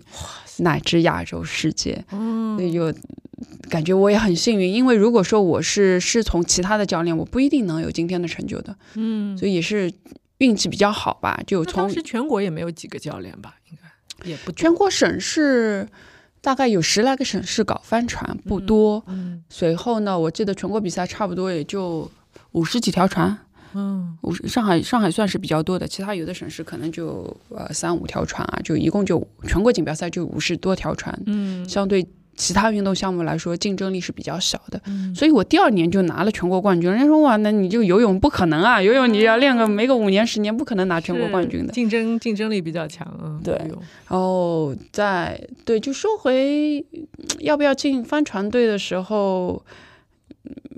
[0.58, 2.94] 乃至亚洲世界，嗯，所以就
[3.70, 9.92] 感觉我也很幸运，因为如果说我是是从其他的教练，我不一定能有今天的成就的，嗯，所以也是
[10.40, 15.88] 运气比较好吧，就从当时全国也没有几个教练吧，应该也不全国省市。
[16.48, 19.04] 大概有十来个省市搞帆船，不多。
[19.08, 22.10] 嗯，随后呢，我记得全国比赛差不多也就
[22.54, 23.38] 五十几条船。
[23.74, 31.14] 嗯，五上海上海算是比较多的，其他有的省市可能就呃三五条船啊，就一共就全国锦标赛就五十多条船。
[31.26, 32.08] 嗯，相对。
[32.38, 34.80] 其他运动项目来说，竞争力是比较小的，
[35.14, 36.90] 所以我第二年就拿了全国冠军。
[36.90, 41.74] 人家说哇，那你就游泳不可能啊，游泳你要练个没个五年十年，不可能拿全国冠军的。
[41.74, 43.56] 竞争竞争力比较强，啊，对。
[43.56, 46.86] 然后在对，就说回
[47.40, 49.62] 要不要进帆船队的时候。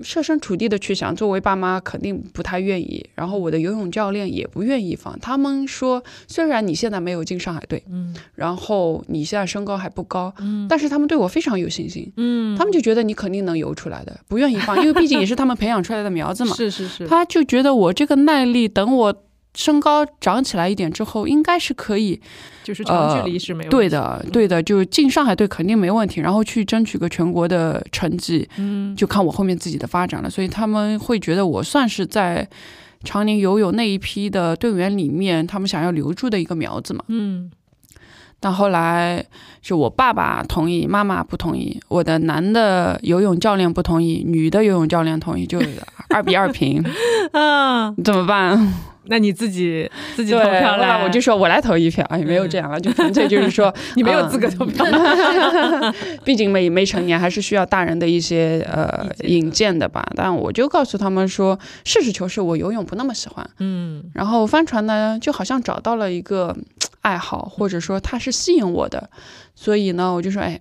[0.02, 5.18] 设身处地的去想，作为爸妈肯定不太愿意，然后我的游泳教练也不愿意放。
[5.20, 16.54] 他们说，虽然你现在没有进上海队，嗯，然后你现在身高还不高，嗯，但是他们对我非常有信心，嗯，他们就觉得你肯定能游出来的，不愿意放，因为毕竟也是他们培养出来的苗子嘛。
[16.56, 19.22] 是是是，他就觉得我这个耐力，等我。
[19.54, 22.20] 身高长起来一点之后，应该是可以，
[22.62, 30.30] 就是长距离是没有对的，对的，就进上海队肯定没问题，然后去争取个全国的成绩，嗯，就看我后面自己的发展了。
[30.30, 32.48] 所以他们会觉得我算是在
[33.02, 37.50] 常年游泳那一批的队员里面，他们想要留住的一个苗子嘛，嗯。
[38.42, 39.22] 但后来
[39.60, 45.60] 是我爸爸同意，妈妈不同意，我的男的游泳教练不同意，女的游泳教练同意，就
[46.08, 46.82] 二比二平，
[47.32, 48.72] 啊，怎么办？
[49.04, 54.84] 那你自己自己投票来，我就说我来投一票，也没有这样了，就纯粹就是说 你没有资格投票
[56.24, 60.06] 毕竟没没成年，还是需要大人的一些呃引荐的吧。
[60.14, 66.56] 但我就告诉他们说，实事求是，我游泳不那么喜欢，嗯，然后帆船呢，就好像找到了一个
[67.00, 69.08] 爱好，或者说它是吸引我的，
[69.54, 70.60] 所以呢，我就说，哎，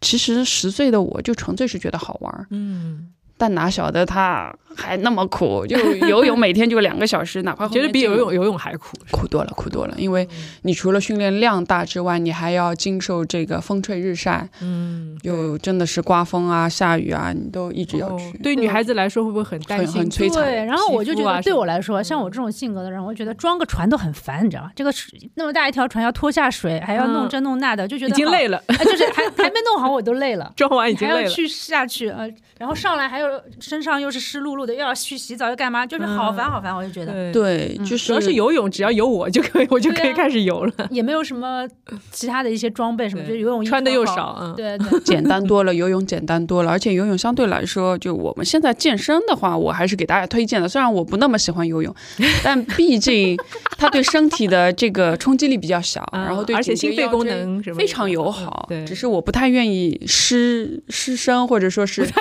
[0.00, 3.08] 其实十岁的我就纯粹是觉得好玩，嗯。
[3.38, 9.94] 但哪晓得他还那么苦，就游泳每天就两个小时，哪怕 觉得比游泳游泳还苦，苦多了，苦多了。
[9.98, 10.28] 因为
[10.62, 18.36] 你除了训练量大之外，你还要经受这个风吹日晒，嗯，又真的是刮风啊、下雨啊，你都一直要去。
[18.38, 20.00] 对女孩子来说会不会很担心？
[20.00, 20.42] 很摧残。
[20.42, 24.70] 对，然后我就觉得对我来说，像我这种性格的人，我觉得装个船都很烦，你知道吗？
[24.74, 24.92] 这个
[25.34, 33.42] 那么大一条船要拖下水，还要弄这弄那的，就觉得已经累了，就是还 还没弄好我都累了， 装完已经累了，去下去呃，然后上来还有。
[33.60, 35.86] 身上又是湿漉漉的，又要去洗澡，又干嘛？
[35.86, 37.32] 就是好烦好烦，我就觉得。
[37.32, 40.72] 对，就是主要是游泳，只要有我就可以，我就可以开始游了。
[40.90, 41.66] 也没有什么
[42.10, 50.68] 其他的一些装备什么，就游泳衣穿的又少，啊，对 对， 简单多了，游泳简单多了，而且游泳相对来说，就我们现在健身的话，我还是给大家推荐的。
[50.68, 51.94] 虽然我不那么喜欢游泳，
[52.42, 53.36] 但毕竟
[53.78, 58.66] 它对身体的这个冲击力比较小，然后对而且心肺功能非常友好。
[58.68, 62.12] 对，只是我不太愿意失失身，或者说是这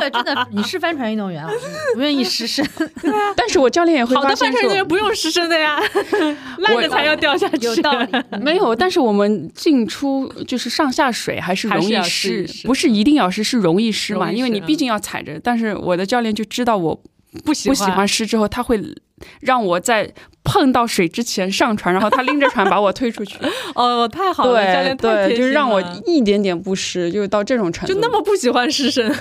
[0.00, 1.50] 个真的， 你是帆船运动员啊，
[1.94, 2.64] 不愿意失身。
[3.00, 5.80] 对啊，但是我教练也会好的帆船运动员不用失身的呀，
[6.58, 7.66] 烂的才要掉下去。
[7.66, 8.08] 有道理。
[8.40, 14.30] 没有，但是我们进出就是上下水还是容易湿，不是一定要湿，是容易湿嘛？
[14.30, 15.38] 因为你毕竟要踩着。
[15.42, 17.00] 但是我的教练就知道我
[17.44, 18.80] 不喜不喜欢湿之后，他会
[19.40, 20.10] 让我在
[20.44, 23.36] 碰到水之前上船，然后他拎着船把我推出去。
[23.74, 27.94] 哦，太好了，教对练太贴对，心就是让我一点点不湿，就是到这种程度。
[27.94, 29.14] 就那么不喜欢湿身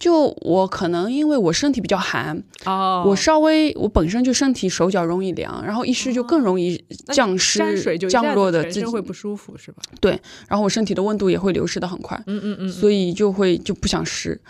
[0.00, 6.82] 就我可能因为我身体比较寒，哦我稍微我本身就身体手脚容易凉，然后一湿就更容易
[7.12, 7.58] 降湿
[8.08, 9.82] 降子落的自己会不舒服是吧？
[10.00, 12.20] 对然后我身体的温度也会流失的很快。
[12.26, 14.40] 嗯嗯嗯，所以就会就不想湿。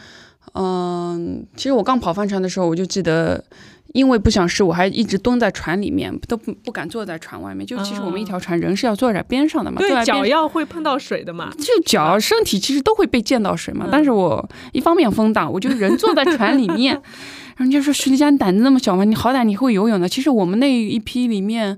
[0.55, 3.45] 嗯，其实我刚跑帆船的时候，我就记得，
[3.93, 7.67] 因为不想湿，我还一直蹲在船里面，都不不敢坐在船外面。
[7.67, 11.53] 就其实我们一条船人是要坐在边上的嘛，坐对脚要会碰到水的嘛。
[11.59, 13.87] 就脚、身体其实都会被溅到水嘛。
[13.87, 16.95] 嗯但是我一方面风大，我就人坐在船里面，
[17.57, 19.05] 然后人家说徐丽佳你胆子那么小吗？
[19.05, 20.09] 你好歹你会游泳的。
[20.09, 21.77] 其实我们那一批里面，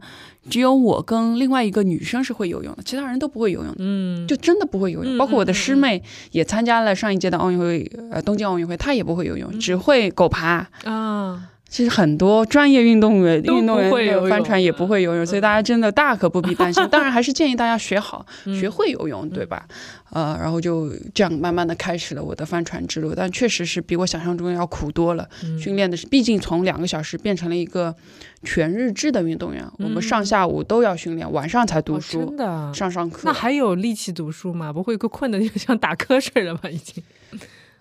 [0.50, 3.76] 只有我跟另外一个女生是会游泳的，其他人都不会游泳的。
[3.78, 6.02] 嗯，就真的不会游泳，嗯包括我的嗯师妹
[6.32, 10.66] 也参加了上一届的奥运会，呃，东京奥运会，她也不会游泳，嗯只会狗爬。
[10.84, 11.42] 啊，
[11.72, 16.86] 其实很多专业运动员、运动员不会游泳的帆船也不会游泳，所以大家真的大可不必担心。
[16.92, 19.66] 当然，还是建议大家学好、嗯学会游泳，对吧？
[20.10, 25.26] 呃，然后就这样慢慢的开始了我的帆船之路，但确实是比我想象中要苦多了。
[25.44, 27.94] 嗯训练的是，毕竟从两个小时变成了一个
[28.42, 32.70] 全日制的运动员，我们嗯上下午都要训练，晚上才读哦书、真的啊。
[32.74, 33.22] 上上课。
[33.24, 34.70] 那还有力气读书吗？
[34.70, 36.68] 不会困的就像打瞌睡了吧？
[36.68, 37.02] 已经。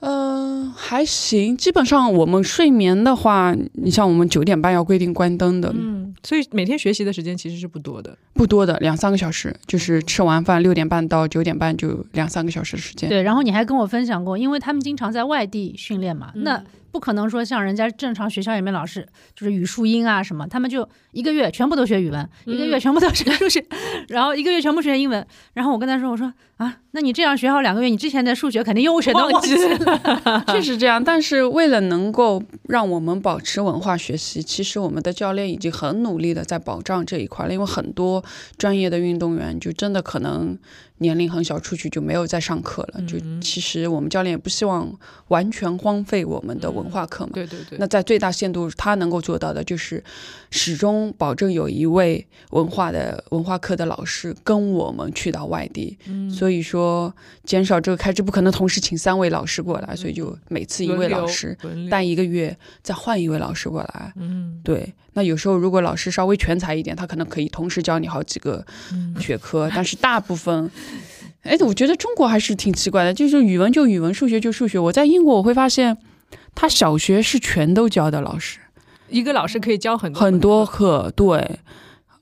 [0.02, 1.56] 嗯，还行。
[1.56, 8.18] 基本上我们睡眠的话，你像我们九点半要规定关灯的，嗯，所以每天学习的时间其实是不多的。
[8.34, 13.10] 不多的，两三个小时，就是吃完饭六点半到九点半就两三个小时的时间。
[13.10, 23.64] 对，然后你还跟我分享过，因为他们经常在外地训练嘛，那不可能说像人家正常学校里面老师就是语数英啊什么，他们就一个月全部都学语文，一个月全部都学数学，
[24.10, 25.26] 然后一个月全部学英文。
[25.54, 30.44] 然后我跟他说，我说啊，那你这样学好两个月，你之前的数学肯定又学到忘记了。
[30.52, 37.54] 确实这样，但是为了能够让我们保持文化学习，其实我们的教练已经很努力的在保障这一块了。
[37.54, 38.24] 因为很多
[38.58, 40.58] 专业的运动员就真的可能
[41.02, 43.02] 年龄很小，出去就没有再上课了。
[43.08, 44.88] 就其实我们教练也不希望
[45.30, 47.32] 完全荒废我们的文化课嘛。
[47.34, 47.78] 对对对。
[47.80, 50.04] 那在最大限度，他能够做到的就是
[50.52, 55.98] 始终保证有一位文化的文化课的老师跟我们去到外地。
[56.06, 64.14] 嗯所以说减少这个开支，不可能同时请三位老师过来，所以就每次一位老师轮流带一个月，再换一位老师过来。
[64.18, 70.70] 嗯对，那有时候如果老师稍微全才一点，他可能可以同时教你好几个嗯学科， 但是大部分。
[71.44, 74.78] 哎，我觉得中国还是挺奇怪的，就是语文就语文，数学就数学。
[74.78, 75.98] 我在英国我会发现，
[76.54, 78.60] 他小学是全都教的老师，
[79.10, 81.60] 一个老师可以教很多很多课课，对，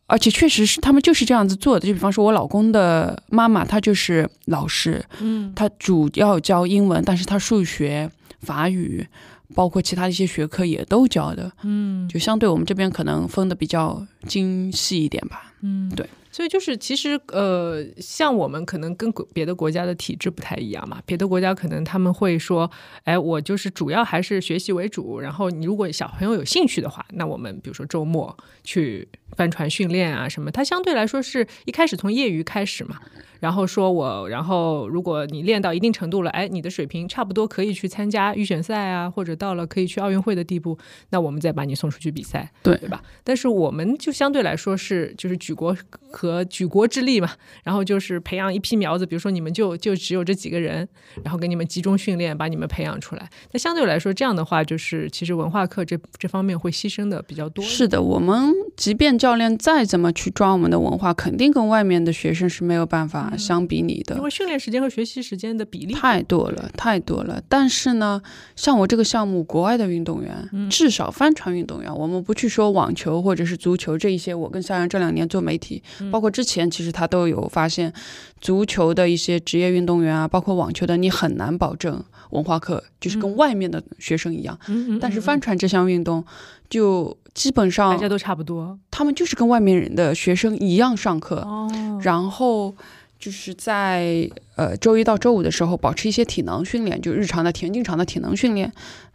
[0.08, 1.86] 而且确实是他们就是这样子做的。
[1.86, 8.10] 就比方说，我老公的妈妈，她就是老师，嗯她主要教英文，但是她数学、
[8.42, 9.06] 法语，
[9.54, 15.54] 包括其他的一些学科也都教的，嗯就相对我们这边可能分的比较精细一点吧。
[15.62, 16.08] 嗯，对。
[16.40, 21.02] 对就是，其实呃，像我们可能跟别的国家的体制不太一样嘛。
[21.06, 22.72] 别的国家可能他们会说，
[23.04, 25.20] 哎，我就是主要还是学习为主。
[25.20, 33.02] 然后你如果小朋友有兴趣的话，那我们比如说周末去帆船训练啊什么，它相对来说是一开始从业余开始嘛。
[33.40, 40.78] 然后说我，然后如果你练到一定程度了，哎，你的水平差不多可以去参加预选赛啊，或者到了可以去奥运会的地步，
[41.10, 43.02] 那我们再把你送出去比赛，对对吧？
[43.24, 45.76] 但是我们就相对来说是就是举国
[46.12, 47.30] 和举国之力嘛，
[47.64, 50.88] 然后就是培养一批苗子，比如说你们就就只有这几个人，
[51.24, 53.30] 然后给你们集中训练，把你们培养出来。
[53.52, 57.64] 那相对来说，这样的话，就是其实文化课这这方面会牺牲的比较多。
[57.64, 64.16] 是的，我们即便教练再怎么去抓我们的文化，肯定跟外面的学生是没有办法相比拟的。
[64.16, 67.42] 因为训练时间和学习时间的比例太多了，太多了。
[67.48, 68.22] 但是呢，
[68.56, 74.34] 像我这个项目，国外的运动员，嗯至少帆船运动员，我们不去说网球或者是足球这一些。
[74.34, 77.94] 我跟夏阳这两年做媒体，嗯包括之前，其实他都有发现，
[78.40, 84.58] 足球的一些职业运动员啊，包括网球的，你很难保证文化课就是跟嗯外面的学生一样。
[84.68, 86.24] 嗯嗯，但是嗯帆船这项运动，
[86.70, 91.38] 就基本上大家都差不多他们就是跟外面人的学生一样上课。
[91.38, 91.68] 哦。
[92.02, 92.74] 然后
[93.20, 98.72] 就是在呃周一到周五的时候保持一些体能训练，就日常的田径场的体能训练。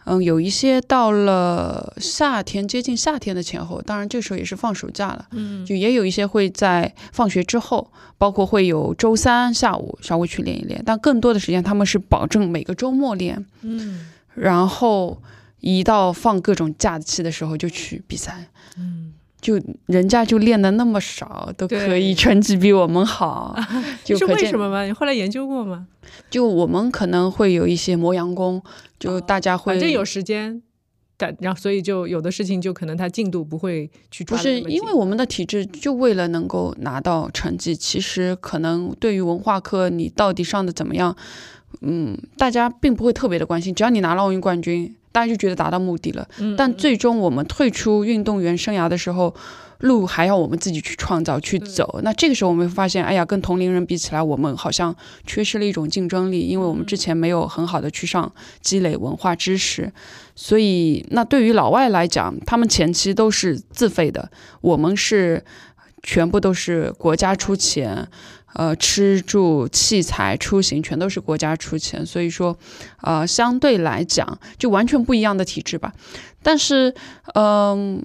[0.07, 15.23] 嗯，有一些到了夏天接近夏天的前后，当然这时候也是放暑假了，嗯就也有一些会在放学之后，包括会有周三下午稍微去练一练，但更多的时间他们是保证每个周末练，嗯然后
[15.61, 18.49] 一到放各种假期的时候就去比赛。
[18.77, 19.14] 嗯，
[19.45, 23.55] 就人家就练的那么少，都可以成绩比我们好，
[24.03, 24.85] 就是为什么吗？
[24.85, 25.87] 你后来研究过吗？
[26.31, 28.63] 就我们可能会有一些磨洋工，
[28.99, 30.63] 就大家会反正有时间，
[31.19, 41.15] 但然后所以就有的事情就可能他进度不会去不是因为我们的体制就为了能够拿到成绩，其实可能对于文化课你到底上的怎么样，
[41.81, 46.29] 嗯，大家并不会特别的关心，只要你拿了奥运冠军，大家就觉得达到目的了。
[46.39, 49.35] 嗯但最终我们退出运动员生涯的时候，
[49.81, 52.01] 路还要我们自己去创造、去走。
[52.03, 54.95] 那这个时候我们会发现，哎呀，跟同龄人比起来，我们好像
[55.27, 59.93] 缺失了一种竞争力，因为我们之前没有很好的去上积累文化知识。
[60.35, 64.31] 所以，那对于老外来讲，他们前期都是自费的，
[64.63, 65.45] 我们是
[66.03, 68.09] 全部都是国家出钱。
[68.55, 72.57] 呃，吃住器材出行全都是国家出钱，所以说，
[73.03, 75.93] 呃，相对来讲就完全不一样的体制吧。
[76.43, 76.95] 但是，
[77.35, 78.05] 嗯、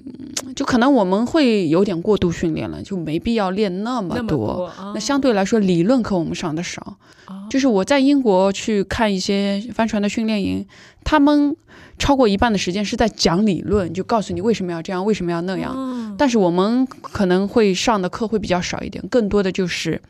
[0.56, 4.64] 就可能我们会有点过度训练了，就没必要练那么那多。
[4.76, 6.96] 啊那相对来说，理论课我们上的少。
[7.26, 10.66] 哦就是我在英国去看一些帆船的训练营，
[11.04, 11.54] 他们
[11.98, 15.74] 超过一半的时间是在讲理论，就告诉你为什么要这样，为什么要那样。
[15.76, 20.00] 嗯但是我们可能会上的课会比较少一点，更多的就是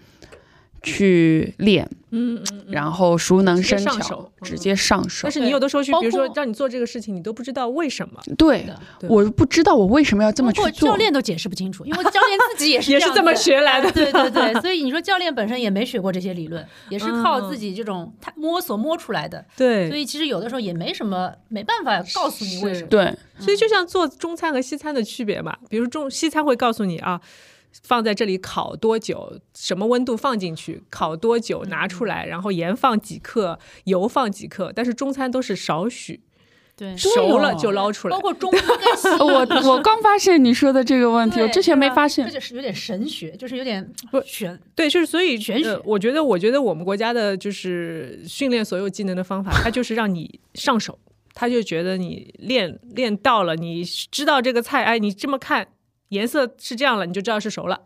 [0.83, 5.25] 去练，嗯然后熟能生巧直接上手。
[5.25, 5.33] 但。
[5.33, 8.67] 是你有的时候去，比如说括让你做这个事情，你都不知道为什么，对
[9.03, 10.89] 我不知道我为什么要这么去做。
[10.89, 13.91] 教练都解释不清楚，因为教练自己也是 也是这么学来的。
[13.93, 19.89] 对对对，所以你说教练本身也没学过这些理论， 也是靠嗯自己这种他摸索摸出来的，对。
[19.89, 22.87] 所以其实有的时候也没什么，没办法告诉你为什么。
[22.89, 27.21] 对，所以就像做中餐和西餐的区别嘛，比如中西餐会告诉你啊，
[27.83, 36.21] 放在这里烤多久，什么温度放进去，烤多久拿出来，然后盐放几克，油放几克，但是中餐都是少许，
[36.77, 38.21] 对，熟了就捞出来包。
[38.21, 42.33] 括中医跟西医 我我刚发现你说的这个问题，我之前没发现这。
[42.33, 44.59] 就是有点神学，就是有点不玄。
[44.75, 50.99] 对，就是所以玄学呃我觉得，我觉得我们国家的就是训练所有技能的方法，它就是让你上手，
[51.35, 55.69] 他就觉得你练练到了，你知道这个菜，哎，你这么看
[56.11, 57.81] 颜色是这样了，你就知道是熟了，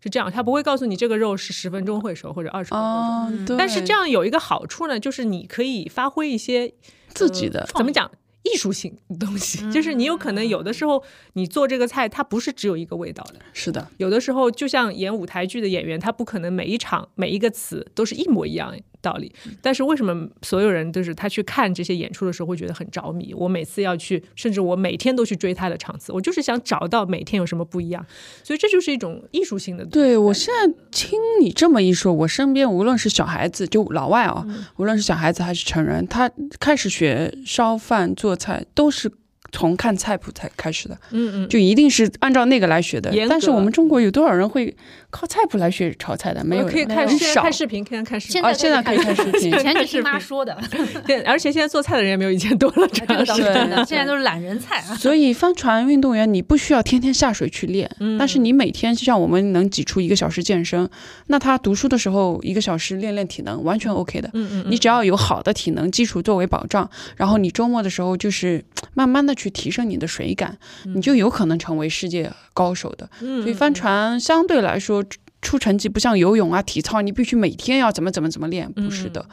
[0.00, 0.30] 是这样。
[0.30, 3.42] 他不会告诉你这个肉是十分钟会熟或者二十分钟熟。
[3.42, 6.72] 哦，对，但是这样有一个好处呢，就是你可以发挥一些
[7.08, 8.10] 自己的呃怎么讲
[8.42, 11.02] 艺术性的东西，就是你有可能有的时候
[11.34, 13.36] 你做这个菜，它不是只有一个味道的。
[13.52, 19.32] 是的，有的时候，就像演舞台剧的演员，他不可能每一场每一个词都是一模一样道理。
[19.60, 23.32] 但是为什么所有人都是他去看这些演出的时候会觉得很着迷？
[23.34, 28.04] 我每次要去，甚至我每天都去追他的场次，我就是想找到每天有什么不一样。
[28.42, 29.84] 所以这就是一种艺术性的。
[29.86, 34.46] 对我现在听你这么一说，我身边无论是小孩子，就老外啊、
[34.76, 39.10] 无论是小孩子还是成人，他开始学烧饭做菜，都是
[39.52, 44.74] 从看菜谱才开始的，嗯嗯，就一定是按照那个来学的但是我们中国有多少人会
[45.10, 46.44] 靠菜谱来学炒菜的？
[46.44, 47.52] 没有，可以看很少看。
[47.52, 48.44] 视频，可以看视频现。
[48.44, 50.56] 啊在现在可以看视频以前就听看视频妈说的，
[51.06, 53.84] 对，而且现在做菜的人也没有以前多了，这这个是对真的。
[53.86, 54.94] 现在都是懒人菜啊。
[54.94, 60.88] 所以帆船运动员，你不需要天天下水去练，嗯但是你每天就像我们能挤出一个小时健身，
[61.26, 64.30] 那他读书的时候一个小时练练体能，完全 OK 的。
[64.32, 70.58] 嗯嗯你只要有好的体能基础作为保障，然后你周末的时候就是慢慢的去提升你的水感，
[70.94, 73.08] 你就有可能成为世界高手的。
[73.22, 75.02] 嗯，所以帆船相对来说
[75.40, 79.24] 出成绩不像游泳啊、体操，你必须每天要怎么怎么怎么练，不是的。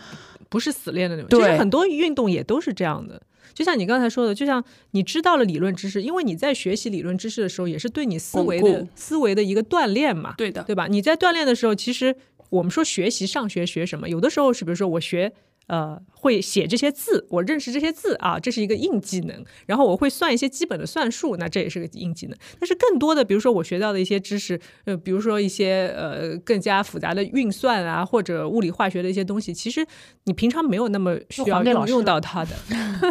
[0.49, 1.29] 不是死练的那种。
[1.29, 3.21] 对其实很多运动也都是这样的。
[3.53, 10.87] 就像你刚才说的，就像你知道了理论知识，因为你在学习理论知识的时候，也是对你思维的思维的一个锻炼嘛，对的，对吧？
[10.87, 12.15] 你在锻炼的时候，其实
[12.49, 15.33] 我们说学习上学学什么，有的时候是比如说我学。
[15.67, 19.43] 呃，会写这些字，我认识这些字啊，这是一个硬技能。
[19.65, 22.37] 然后我会算一些基本的算术，那这也是个硬技能。
[22.59, 29.85] 但是更多的，比如说我学到的一些知识，呃，比如说一些呃更加复杂的运算啊，或者物理化学的一些东西，其实
[30.23, 32.51] 你平常没有那么需要用到它的。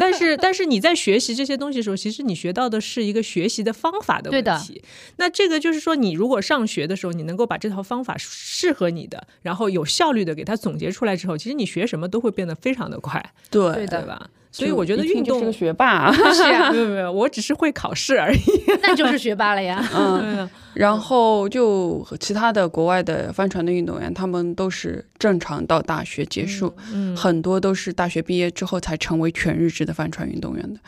[0.00, 4.82] 但是，但是你在学习这些东西的时候，其实你学到的是一个学习的方法的问题。
[5.16, 14.28] 那这个就是说，你如果上学的时候，你能够把这套方法适合你的，然后有效率的给它总结出来之后，其实你学什么都会变得非常的快，对对对吧？
[14.52, 15.86] 所以我觉得运动是个学霸。
[16.08, 18.38] 啊是啊没，有没有，我只是会考试而已。
[18.82, 19.86] 那就是学霸了呀。
[19.94, 30.80] 嗯，然后就和其他的国外的帆船的运动员，他们都是正常到大学结束，嗯很多都是大学毕业之后才成为全日制的帆船运动员的。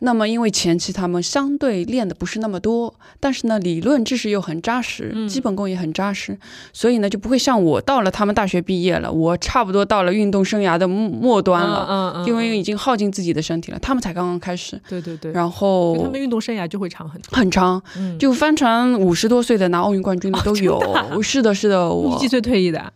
[0.00, 6.38] 那么，因为前期他们相对练的不是那么多，但是呢，理论知识又很扎实，嗯基本功也很扎实，
[6.72, 17.36] 所以呢，就不会像我到了他们大学毕业了，我差不多到了运动生涯的末末端了，嗯嗯，因为已经耗尽自己的身体了，他们才刚刚开始，对对对，然后他们运动生涯就会长很多。
[17.36, 20.80] 很长，嗯，就帆船五十多岁的拿奥运冠军的都有。
[21.22, 22.92] 是的，是的，我你几岁退役的？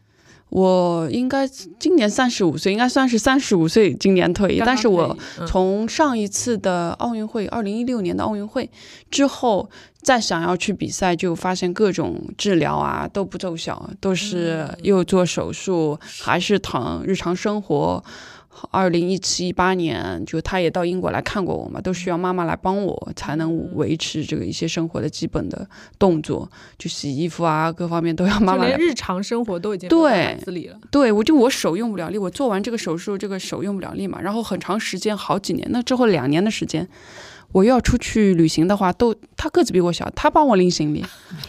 [0.51, 4.63] 我应该今年三十五岁，应该算是三十五岁今年退役。
[4.65, 5.17] 但是我
[5.47, 8.71] 从上一次的奥运会，二零一六年的奥运会
[9.11, 9.69] 之后，
[10.03, 18.05] 再想要去比赛，就发现各种治疗啊都不奏效，都是嗯又做手术还是疼，日常生活。
[18.71, 26.49] 二零一七一八年，就他也到英国来看过我嘛，都需要妈妈来帮我才能嗯维持这个一些生活的基本的动作，
[26.79, 30.79] 就洗衣服啊，各方面都要妈妈来连日常生活都已经对自理了。
[30.91, 36.89] 对，我就我手用不了力，我做完这个手术，这个手用不了力嘛，然后很长时间，好几年，那之后两年的时间，
[37.53, 41.05] 我要出去旅行的话，都他个子比我小，他帮我拎行李，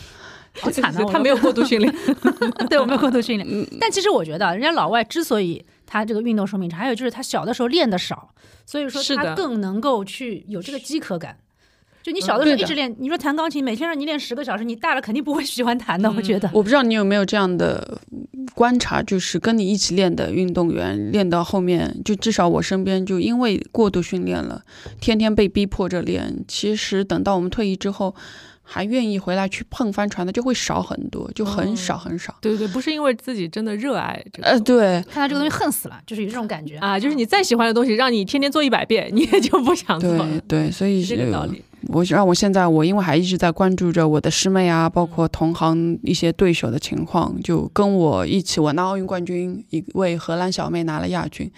[0.60, 1.00] 好惨啊！
[1.04, 1.94] 我他没有过度训练，
[2.70, 3.48] 对我没有过度训练。
[3.50, 8.34] 嗯但其实我觉得，人家老外之所以他这个运动寿命长，还有就是他小的时候练的少，
[8.66, 11.38] 所以说他更能够去有这个饥渴感。
[12.04, 16.12] 就你小的时候一直练，你说弹钢琴，每天让你练十个小时，你大了肯定不会喜欢弹的。
[16.12, 18.00] 我觉得，我不知道你有没有这样的
[18.54, 24.62] 观察，就是跟你一起练的运动员，练到后面，就至少我身边就因为过度训练了，
[25.00, 28.16] 天天被逼迫着练，其实等到我们退役之后。
[28.68, 32.36] 还愿意回来去碰帆船的就会少很多，就很少很少。
[32.42, 34.48] 对对对，不是因为自己真的热爱这个。
[34.50, 36.78] 呃，对，看到这个东西恨死了，就是有这种感觉。
[36.78, 41.64] 啊，就是你再喜欢的东西，让你天天做一百遍，你也就不想做对了，对，所以是这个道理。
[41.90, 51.52] 我让我现在我因为还一直在关注着我的师妹啊，包括同行一些对手的情况，就跟我一起，我拿奥运冠军，一位荷兰小妹拿了亚军，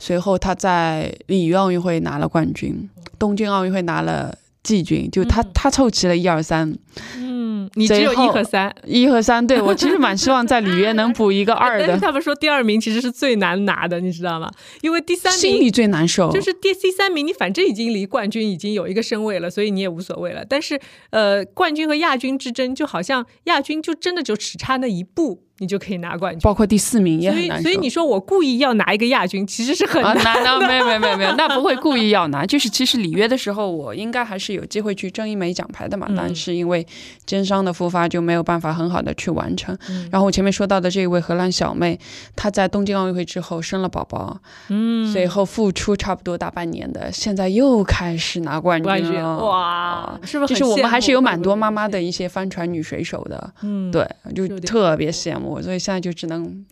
[0.00, 5.50] 随后她在里约奥运会拿了冠军，东京奥运会拿了季军，就他、嗯。
[5.52, 6.74] 她凑齐了一二三，
[7.18, 14.50] 嗯，你只有一和三，一和三，对我其实蛮希望在里约能补一个二 但是的，他们说第二名其实是最难拿的，你知道吗？
[14.80, 20.42] 因为第三名心里最难受，就是第第三名，你反正已经离冠军已经有一个身位了，所以你也无所谓了。
[20.48, 20.80] 但是
[21.10, 26.40] 呃，冠军和亚军之争，就好像亚军就真的就只差那一步，你就可以拿冠军。
[26.42, 27.62] 包括第四名也很难受。
[27.62, 30.24] 所以你说我故意要拿一个亚军，其实是很啊，难。
[30.24, 36.86] 拿到没有没有没有没有，那不会故意要拿，就是其实里约的时候，我应该还是有机会去争一枚奖牌的嘛，嗯但是因为
[37.26, 39.76] 肩伤的复发就没有办法很好的去完成。
[39.88, 41.98] 嗯然后我前面说到的这一位荷兰小妹，
[42.34, 49.36] 她在东京奥运会之后生了宝宝，嗯，随后复出差不多大半年的，现在又开始拿冠冠军军了。
[49.38, 50.54] 哇，是不是？
[50.54, 56.64] 就是我们还是有蛮多妈妈的一些帆船女水手的，嗯，对，就特别羡慕，所以现在就只能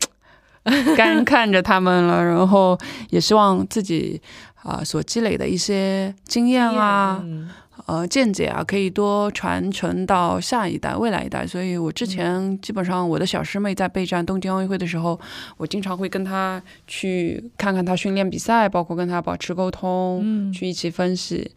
[0.97, 4.21] 干看着他们了，然后也希望自己
[4.63, 7.49] 啊、所积累的一些经验啊、嗯
[7.87, 11.47] 呃见解啊，可以多传承到下一代、未来一代。
[11.47, 15.19] 所以我之前基本上我的小师妹在备战东京奥运会的时候，
[15.57, 21.51] 我经常会跟她去看看她训练比赛，包括跟她保持沟通，嗯去一起分析。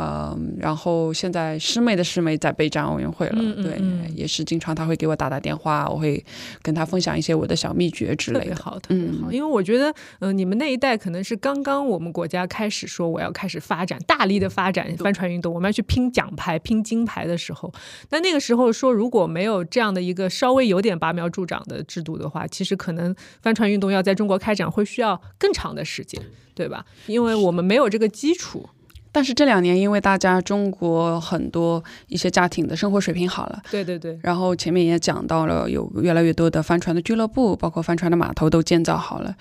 [0.00, 6.24] 嗯，然后现在师妹的师妹在备战奥运会了，嗯嗯对，嗯也是经常她会给我打打电话，我会
[6.62, 8.44] 跟她分享一些我的小秘诀之类的。
[8.44, 9.26] 特别好，特别好。
[9.28, 17.72] 嗯因为我觉得，嗯、你们那一代可能是刚刚我们国家开始说我要开始发展，大力的发展帆船运动，我们要去拼奖牌、拼金牌的时候。
[18.10, 26.22] 那那个时候说，如果没有这样的一个稍微有点拔苗助长的制度的话，其实可能帆船运动要在中国开展会需要更长的时间，
[26.54, 26.86] 对吧？
[27.06, 28.68] 因为我们没有这个基础。
[29.10, 39.34] 但是这两年，因为大家中国很多一些家庭的生活水平好了，对对对，然后前面也讲到了，有越来越多的帆船的俱乐部，包括帆船的码头都建造好了。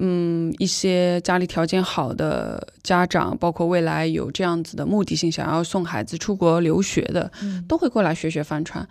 [0.00, 8.86] 嗯，一些家里条件好的家长，包括未来有这样子的目的性，想要送孩子出国留学的，嗯都会过来学学帆船。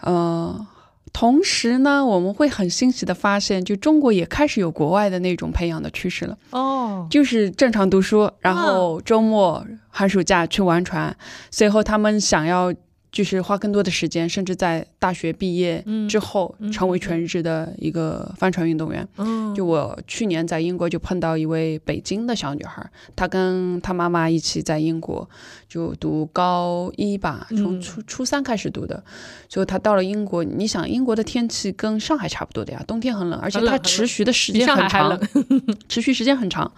[0.00, 0.66] 呃，
[1.12, 6.36] 同时呢，我们会很欣喜的发现，就中国也开始有国外的那种培养的趋势了。
[6.50, 11.16] 哦，就是正常读书，然后周末、寒暑假去玩船，
[11.50, 12.72] 随后他们想要
[13.12, 19.06] 就是花更多的时间，甚至在大学毕业嗯之后嗯成为全日的一个帆船运动员。
[19.16, 22.84] 嗯，就我去年在英国就碰到一位北京的小女孩，
[23.14, 25.28] 她跟她妈妈一起在英国
[25.68, 29.02] 就读高一吧，从嗯初初三开始读的。
[29.48, 35.18] 所以她到了英国，你想英国的天气跟上海差不多的呀，冬天很冷，而且它持续的时间很长
[35.88, 36.70] 持续时间很长。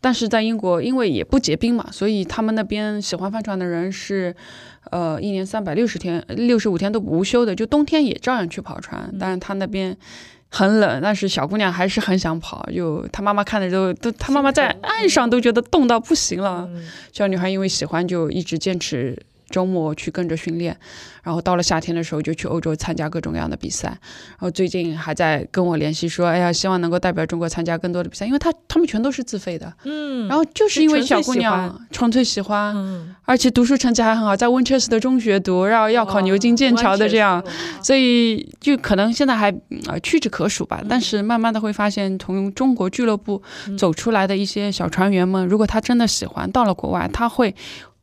[0.00, 4.36] 但是在英国，因为也不结冰嘛，所以他们那边喜欢帆船的人是，
[4.90, 9.12] 呃，一年三百六十天、六十五天都不无休的，就冬天也照样去跑船。
[9.18, 9.96] 但是他那边
[10.50, 12.68] 很冷，但是小姑娘还是很想跑。
[12.74, 16.68] 就她妈妈看着都都，她妈妈在岸上都觉得冻到不行了。
[16.72, 19.18] 嗯小女孩因为喜欢，就一直坚持
[19.54, 20.76] 周末去跟着训练，
[21.22, 23.88] 然后到了夏天的时候就去欧洲参加各种各样的比赛。
[24.30, 29.72] 然后最近还在跟我联系说，哎呀，希望能够代表中国参加更多的比赛，因为他他们全都是自费的。
[29.84, 37.40] 嗯，然后就是因为小姑娘纯粹喜欢，嗯，而且读书成绩还很好，在温彻斯特中学读，然后要考牛津、剑桥的这样，
[37.80, 39.54] 所以就可能现在还
[39.86, 40.82] 呃屈指可数吧。
[40.88, 43.40] 但是慢慢的会发现，从中国俱乐部
[43.78, 47.54] 走出来的一些小船员们，如果他真的喜欢，到了国外他会。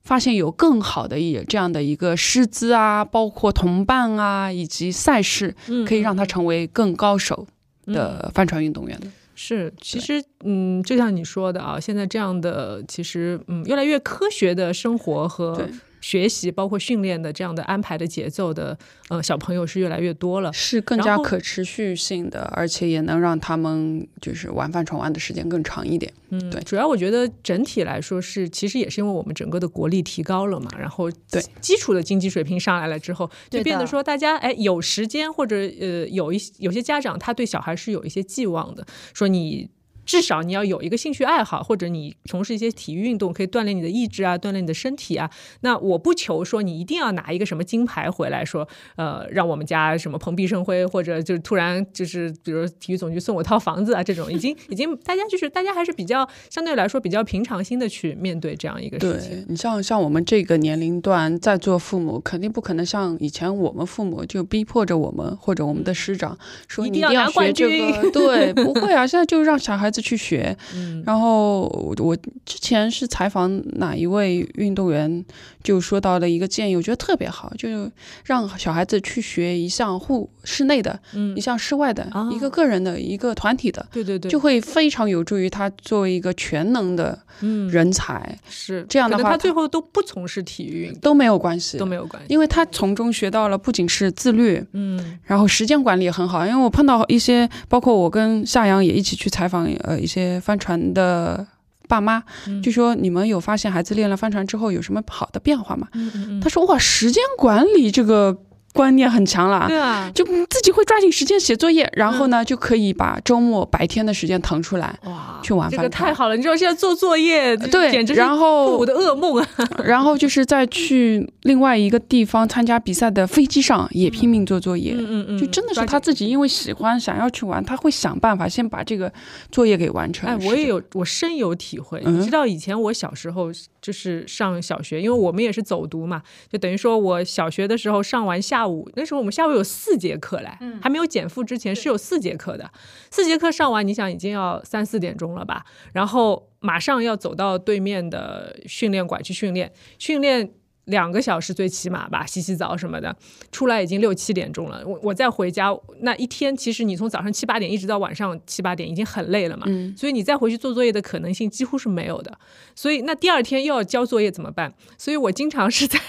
[0.03, 7.47] 发现有更好的一这样的一个师资啊，包括同伴啊，以及赛事，嗯可以让他成为更高手
[7.85, 8.99] 的帆船运动员。
[8.99, 9.07] 的。
[9.33, 15.65] 是，其实，嗯，就像你说的啊，现在这样的其实，嗯，越来越科学的生活和对
[16.01, 18.77] 学习，包括训练的这样的安排的节奏的，
[19.09, 20.51] 呃，小朋友是越来越多了。
[20.51, 26.11] 是更加可持续性的，而且也能让他们就是玩帆船玩的时间更长一点。
[26.29, 39.69] 嗯，对主要我觉得整体来说是，其实也是因为我们整个的国力提高了嘛，然后对基础的经济水平上来了之后，就变得说大家哎有时间或者呃有一有些家长他对小孩是有一些寄望的，说你。
[40.11, 45.31] 至少你要有一个兴趣爱好，或者你从事一些体育运动，可以锻炼你的意志啊，锻炼你的身体啊。
[45.61, 48.67] 那我不求说你一定要拿一个什么金牌回来说，
[48.97, 59.29] 呃，让我们家什么蓬荜生辉，或者就是突然就是比如体育总局送我套房子啊，这种已经 已经大家就是大家还是比较相对来说比较平常心的去面对这样一个事情。
[59.29, 70.55] 对你像像我们这个年龄段在做父母，肯定不可能像以前我们父母就逼迫着我们或者我们的师长说一你一定要拿冠学这军个，对，不会啊，现在就让小孩子去学。
[70.75, 72.15] 嗯然后我我
[72.45, 75.23] 之前是采访哪一位运动员，
[75.63, 77.89] 就说到了一个建议，我觉得特别好，就
[78.25, 83.85] 让小孩子去学一项户室内的，嗯一，项室外的，啊一个个人的，一个团体的。
[83.91, 96.45] 对对对，就会非常有助于他作为一个全能的嗯人才、是这样的话他最后都不从事体育运动都没有关系都，没有关系，因为他从中学到了不仅是自律，嗯然后时间管理也很好。
[96.45, 101.45] 因为我碰到一些，包括我跟夏阳也一起去采访呃一些帆船的
[101.87, 105.87] 爸妈，嗯就说你们有发现孩子练了帆船之后有什么好的变化吗？
[105.93, 108.37] 嗯嗯嗯，他说哇，时间管理这个
[108.73, 109.65] 观念很强了。
[109.67, 116.35] 对啊，就自己会抓紧时间写作业，然后呢，就可以把周末白天的时间腾出来哇，去玩这个太好了！
[116.35, 119.47] 你知道现在做作业，对简直是然后父母的噩梦啊！
[119.83, 129.11] 然后就是在去另外一个地方参加比赛的飞机上也拼命做作业，嗯嗯嗯，就真的是他自己因为喜欢想要去玩，他会想办法先把这个
[129.51, 130.29] 作业给完成。
[130.29, 132.01] 哎，我也有，我深有体会。
[132.05, 140.49] 嗯你知道以前我小时候就是上小学，因为我们也是走读嘛，就等于说我小学的时候上完下午，那时候我们下午有四节课嘞，
[140.81, 142.71] 还没有减负之前是有四节课的。
[143.09, 145.65] 四节课上完，你想已经要三四点钟了吧？
[145.93, 150.51] 然后马上要走到对面的训练馆去训练，训练。
[150.85, 153.15] 两个小时最起码吧，洗洗澡什么的，
[153.51, 154.83] 出来已经六七点钟了。
[154.85, 159.63] 我我再回家，那一天其实你从早上七八点一直到晚上七八点，已经很累了嘛。
[159.67, 162.37] 嗯，所以你再回去做作业的可能性几乎是没有的。
[162.75, 164.73] 所以那第二天又要交作业怎么办？
[164.97, 165.99] 所以我经常是在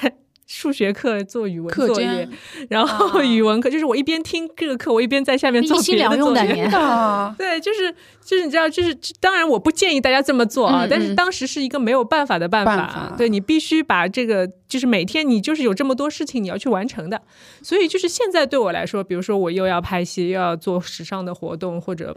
[0.55, 2.29] 数学课做语文作业，
[2.69, 6.65] 然后啊语文课就是我一边听这个课，我一边在下面做一心别的两用的作业。
[6.65, 6.71] 你。
[6.71, 7.91] 的， 对，就是
[8.23, 17.23] 就是你知道，就是当然我不建议大家这么做啊，嗯嗯但是当时是一个没有办法的办法，办法对你必须把这个就是每天你就是有这么多事情你要去完成的，
[17.63, 22.15] 所以就是现在对我来说，比如说我又要拍戏，又要做时尚的活动或者。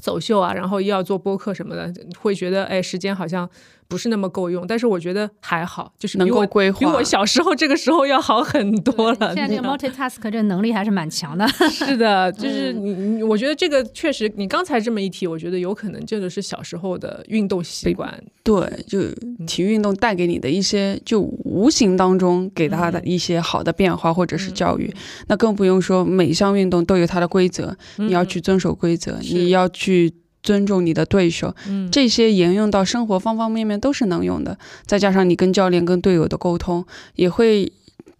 [0.00, 3.48] 走秀啊，然后又要做播客什么的，会觉得哎，时间好像
[3.92, 4.66] 不是那么够用。
[4.66, 9.34] 但是我觉得还好，就是能够规划比我小时候这个时候要好很多了。
[9.34, 11.46] 现在这个 multitask 这个能力还是蛮强的。
[11.68, 18.10] 是的，就是你，你我觉得这个确实，你刚才这么一提，我觉得有可能这个是小时候的运动习惯。
[18.42, 19.02] 对，就
[19.46, 24.90] 体育运动带给你的一些，就无形当中给他的一些好的变化或者是教育，
[25.28, 30.12] 那更不用说每一项运动都有它的规则，嗯你要去遵守规则，你要去。
[30.42, 34.58] 尊重你的对手，嗯，这些沿用到生活方方面面都是能用的。
[34.84, 37.72] 再加上你跟教练、跟队友的沟通，也会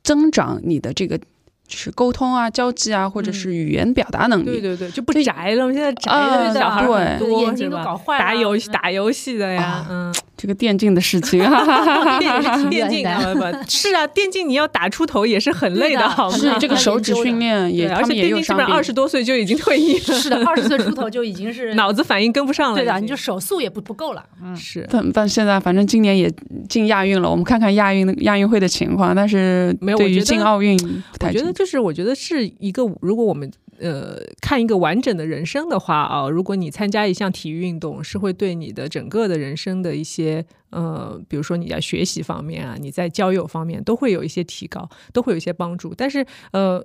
[0.03, 4.45] 增长你的这个就是沟通啊、交际啊，或者是语言表达能力。
[4.45, 5.73] 对对对，就不宅了。
[5.73, 6.95] 现在宅啊的小孩对。
[6.95, 8.73] 很多，眼睛都搞坏了打游戏嗯。
[8.73, 16.37] 打游戏的呀啊，嗯，这个电竞的事情，哈哈哈哈电电竞挺远啊，不是啊，电竞你要打出头也是很累对的好吗？
[16.37, 18.75] 是这个手指训练也，对，而且电竞基本上有伤病。
[18.75, 22.77] 二十多岁就已经退役了，是的，二十岁出头就已经是 脑子反应跟不上了。
[22.77, 24.25] 对的，你就手速也不不够了。
[24.43, 26.29] 嗯，是但但现在反正今年也
[26.69, 29.15] 进亚运了，我们看看亚运的亚运会的情况。
[29.15, 31.53] 但是没有对于进奥运不我觉得。
[31.53, 33.49] 就是，我觉得是一个，如果我们
[33.83, 45.93] 呃看一个完整的人生的话啊，如果你参加一项体育运动，是会对你的整个的人生的一些呃，比如说你在学习方面啊，你在交友方面都会有一些提高，都会有一些帮助。
[45.95, 46.83] 但是呃。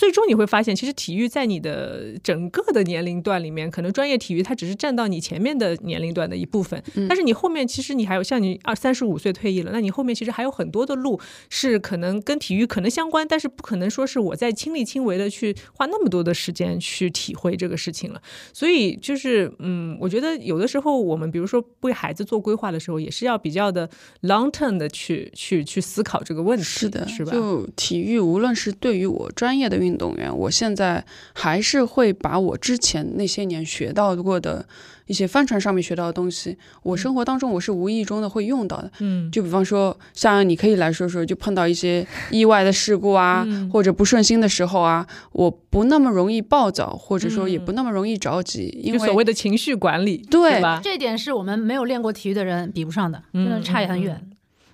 [0.00, 6.82] 最终你会发现，其实体育在你的整个的年龄段里面，可能专业体育它只是占到你前面的年龄段的一部分。
[7.06, 11.20] 但是你后面其实你还有像你二三十五岁退役了，那你后面其实还有很多的路
[11.50, 18.22] 是可能跟体育可能相关，但是不可能说是我在亲力亲为的去花那么多的时间去体会这个事情了。
[18.54, 23.86] 所以就是嗯，我觉得有的时候我们比如说为孩子做规划的时候，也是要比较的
[24.22, 26.64] long term 的去去去思考这个问题。
[26.64, 27.32] 是的，是吧？
[27.32, 34.66] 就体育，无论是对于我专业的运动员，我现在还是会把我之前那些年学到过的
[35.06, 38.90] 一些帆船上面学到的东西，我生活当中我是无意中的会用到的。
[39.00, 50.80] 嗯，就比方说，像你可以来说说，就碰到一些意外的事故啊，或者不顺心的时候啊，我不那么容易暴躁，或者说也不那么容易着急，因为所谓的情绪管理，对吧？
[50.82, 54.29] 这点是我们没有练过体育的人比不上的，真的差也很远。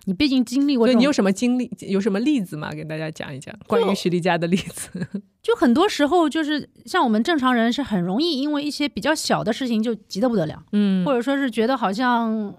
[0.06, 1.70] 你毕竟经历过，对你有什么经历？
[1.80, 2.72] 有什么例子吗？
[2.72, 5.06] 给大家讲一讲关于徐丽佳的例子。
[5.42, 12.54] 就很多时候，就是像我们正常人是很容易因为一些比较小的事情就急得不得了，嗯，或者说是觉得好像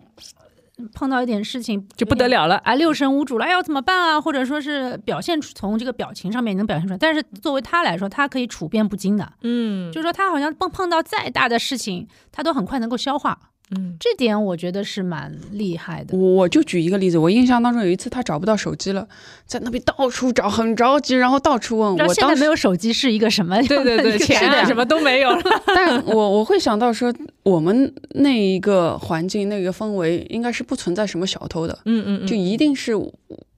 [0.94, 4.22] 碰到一点事情就不得了了，啊，六神无主了，要怎么办啊？
[4.22, 6.98] 或者说是表现出从这个表情上面能表现出来。
[6.98, 13.40] 但是作为他来说，他可以处变不惊的，嗯，就是说他好像碰碰到再大的事情，他都很快能够消化。
[13.76, 16.18] 嗯，这点我觉得是蛮厉害的。
[16.18, 19.06] 我就举一个例子，我印象当中有一次他找不到手机了，
[19.46, 21.98] 在那边到处找，很着急，然后到处问。
[21.98, 23.62] 我现在没有手机是一个什么？
[23.64, 25.42] 对对对，钱啊什么都没有了。
[25.68, 27.14] 但我我会想到说，
[27.44, 31.78] 我们那一个环境、那个氛围，应该是不存在什么小偷的。
[31.86, 32.94] 嗯嗯，就一定是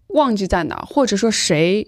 [0.07, 1.87] 忘记在哪，或者说谁。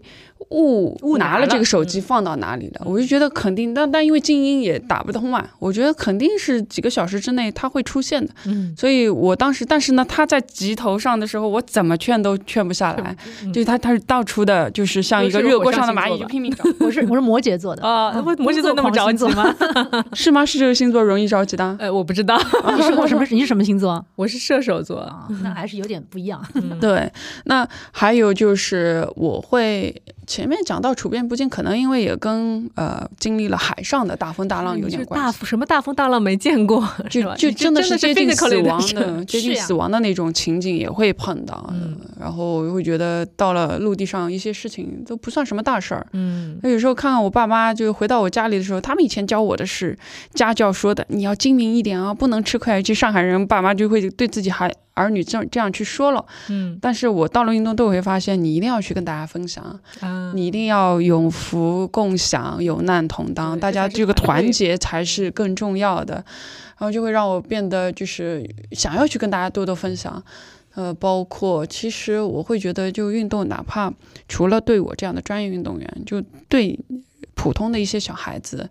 [0.51, 2.81] 误误拿了这个手机放到哪里了？
[2.85, 8.31] 我就觉得肯定，但但因为静音也打不通嘛，我觉得肯定是几个小时之内它会出现的。
[8.45, 13.15] 嗯，所以我当时，但是呢，他在急头上的时候，我怎么劝都劝不下来。
[13.53, 16.63] 就是他他是到处的，就是像一个热锅上的蚂蚁，就拼命找。
[16.79, 19.55] 我是我是摩羯座的啊，摩羯座那么着急吗？
[20.13, 20.45] 是吗？
[20.45, 21.75] 是这个星座容易着急的？
[21.79, 22.37] 呃，我不知道。
[22.75, 23.25] 你是我什么？
[23.31, 24.03] 你是什么星座？
[24.15, 26.43] 我是射手座啊，那还是有点不一样。
[26.79, 27.09] 对，
[27.45, 30.01] 那还有就是我会。
[30.31, 35.39] 前面讲到处变不惊，可能因为也跟呃经历了海上的大风大浪有点关系。
[35.39, 41.69] 大什么大风大浪没见过，就就真的是接近死亡的，接近死亡的那种情景也会碰到。
[41.73, 46.07] 嗯，然后会觉得到了陆地上一些事情都不算什么大事儿。
[46.13, 49.97] 嗯，那有时候看看我爸妈，就回到我家里的时候，他们以前教我的是
[50.33, 52.81] 家教说的，你要精明一点啊，不能吃亏。
[52.81, 54.71] 就上海人爸妈就会对自己还。
[55.01, 59.79] 儿女这样这样去说了，嗯，但是我到了运动队，我会发现你一定要去跟大家分享，
[60.33, 70.23] 你一定要有福共享，有难同当，大家这个团结才是更重要的，然后就会让我变得就是想要去跟大家多多分享，
[70.75, 73.91] 呃，包括其实我会觉得就运动，哪怕
[74.27, 76.79] 除了对我这样的专业运动员，就对
[77.41, 78.69] 普通的一些小孩子。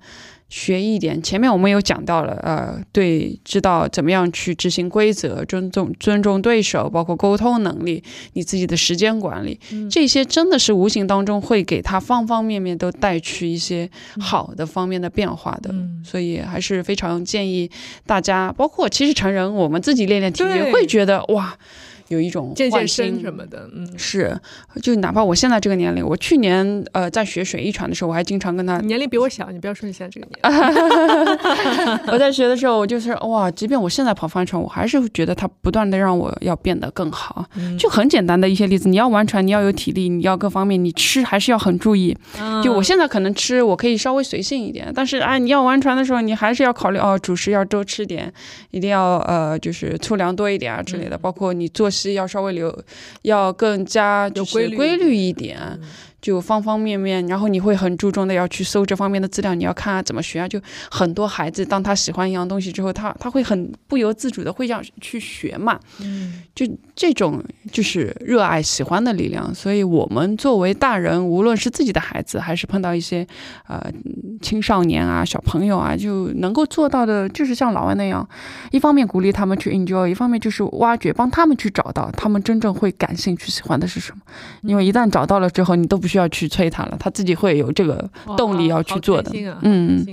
[0.48, 8.02] 学一点，前面我们有讲到了，呃，对，知道怎么样去执行规则，尊重尊重对手，包括沟通能力，
[8.32, 13.88] 你自己的时间管理，这些真的是无形当中会给他方方面面都带去一些
[14.18, 15.72] 好的方面的变化的，
[16.04, 17.70] 所以还是非常建议
[18.04, 21.56] 大家，包括其实成人我们自己练练体育，会觉得哇。
[22.10, 24.36] 有一种健健身什么的，嗯，是，
[24.82, 32.10] 就哪怕我现在这个年龄，我去年呃在学水一传的时候，我还经常跟他年龄比我小，你不要说你现在这个年龄。
[32.12, 37.46] 我在学的时候，我就是哇，即便我现在跑帆船，我还是觉得它不断的让我要变得更好。
[37.78, 42.16] 就很简单的一些例子，你要玩船，你要有体力，你要各方面，你吃还是要很注意。
[42.64, 48.32] 就我现在可能吃，我可以稍微随性一点，但是哎，你要玩船的时候，你还是要考虑哦，主食要多吃点，
[48.72, 51.88] 一定要呃就是粗粮多一点啊之类的，包括你做。
[52.12, 52.84] 要稍微留，
[53.22, 55.58] 要更加就是规律一点。
[56.20, 60.46] 就方方面面，然后你会很注重的要去搜这方面的资料，你要看怎么学啊。
[60.46, 60.60] 就
[60.90, 65.80] 很多孩子，当他喜欢一样东西之后，他他会很不由自主的会要去学嘛。
[66.02, 66.66] 嗯，就
[67.00, 69.54] 这种就是热爱喜欢的力量。
[69.54, 73.26] 所以我们作为大人，无论是自己的孩子，还是碰到一些
[73.66, 73.82] 呃
[74.42, 78.28] 青少年啊、小朋友啊，就能够做到的，就是像老外那样，
[78.72, 84.20] 一方面鼓励他们去 enjoy，一方面就是挖掘，帮他们去找到他们真正会感兴趣、喜欢的是什么。
[84.60, 86.10] 因为一旦找到了之后，你都不。
[86.10, 89.30] 需要去催他了，他自己会有这个动力要去做的。
[89.32, 90.04] 嗯，啊，嗯，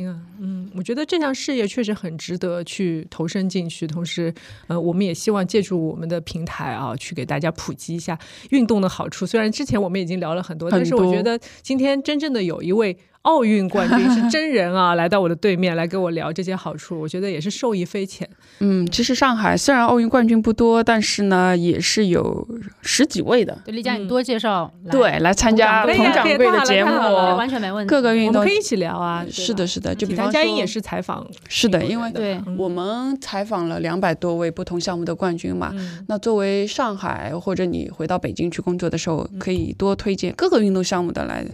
[0.75, 3.87] 我觉得这项事业确实很值得去投身进去。
[3.87, 4.33] 同时，
[4.67, 8.17] 呃，我们也希望借助我们的平台啊，去给大家普及一下
[8.51, 9.25] 运动的好处。
[9.25, 12.97] 虽然之前我们已经聊了很多，但是我觉得今天真正的有一位。
[13.27, 18.27] 奥运冠军是真人啊，来到我的对面来跟我聊这些好处， 我觉得也是受益匪浅。
[18.59, 22.47] 嗯，其实上海虽然奥运冠军不多，但是呢，也是有
[22.81, 23.59] 十几位的。
[23.65, 24.71] 对，丽佳，你多介绍。
[24.89, 26.89] 对，来参加佟掌柜的节目，
[27.35, 27.89] 完全没问题。
[27.89, 29.25] 各个运动可以一起聊啊。
[29.29, 31.27] 是的，是的，就比方佳音也是采访。
[31.49, 35.73] 是的，因为对我们采访了两百多位不同项目的冠军嘛。
[36.07, 41.45] 那作为上海或者你回到北京去工作的时候，可以多推荐各个运动项目的来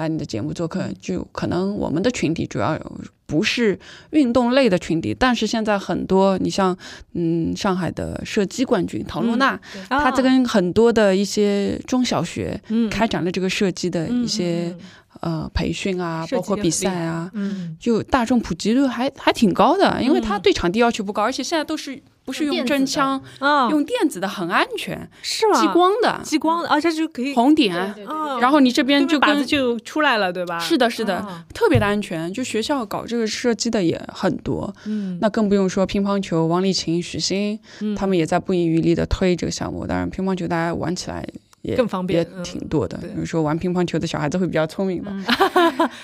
[0.00, 0.84] 来你的节目做客。
[0.98, 2.78] 就可能我们的群体主要
[3.26, 3.78] 不是
[4.10, 6.76] 运动类的群体，但是现在很多，你像
[7.12, 12.60] 嗯上海的射击冠军陶露娜，她在跟很多的一些中小学
[12.90, 14.74] 开展了这个射击的一些。
[15.20, 25.60] 呃，培训啊，包括比赛啊，嗯，就大众普及率还还挺高的，因为它对场地要求不高，而且现在都是不是用真枪啊，用电子的很安全，是吗？
[25.60, 27.94] 激光的，激光的，而且就可以红点，
[28.40, 30.58] 然后你这边就靶子就出来了，对吧？
[30.58, 32.32] 是的，是的，特别的安全。
[32.32, 37.58] 就学校搞这个射击的也很多，嗯，那更不用说乒乓球，王励勤、许昕，
[37.96, 39.86] 他们也在不遗余力的推这个项目。
[39.86, 41.26] 当然，乒乓球大家玩起来。
[41.62, 42.96] 也更方便，也挺多的。
[42.98, 45.12] 比如说玩乒乓球的小孩子会比较聪明吧？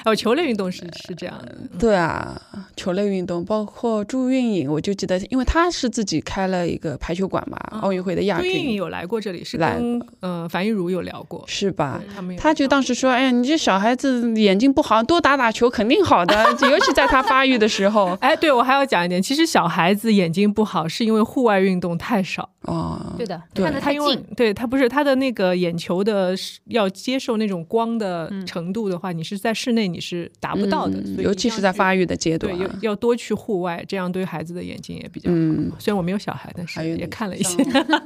[0.04, 1.54] 哦，球类运动是是这样的。
[1.78, 2.40] 对啊，
[2.76, 8.50] 球类运动包括朱运颖，我就记得，因为他是自己开了一个排球馆嘛，奥运会的亚军。
[8.50, 12.00] 朱运颖有来过这里，是跟呃樊玉茹有聊过，是吧？
[12.38, 16.34] 他就当时说：“哎呀，你这小孩子眼睛不好，多打打球肯定好的，
[16.70, 18.16] 尤其在他发育的时候。
[18.20, 22.48] ”哎，对我还要讲一点，其实小孩子眼睛不好是因为户外运动太少。
[22.62, 24.24] 哦，对的，看得太近。
[24.36, 26.34] 对他不是他的那个眼球的
[26.66, 35.30] 要接受那种光的程度的话，你是在室内你是达不到的，尤其是在发育的阶段，对，要要多去户外，这样对孩子的眼睛也比较。
[35.30, 37.62] 嗯，虽然我没有小孩，但是也看了一些。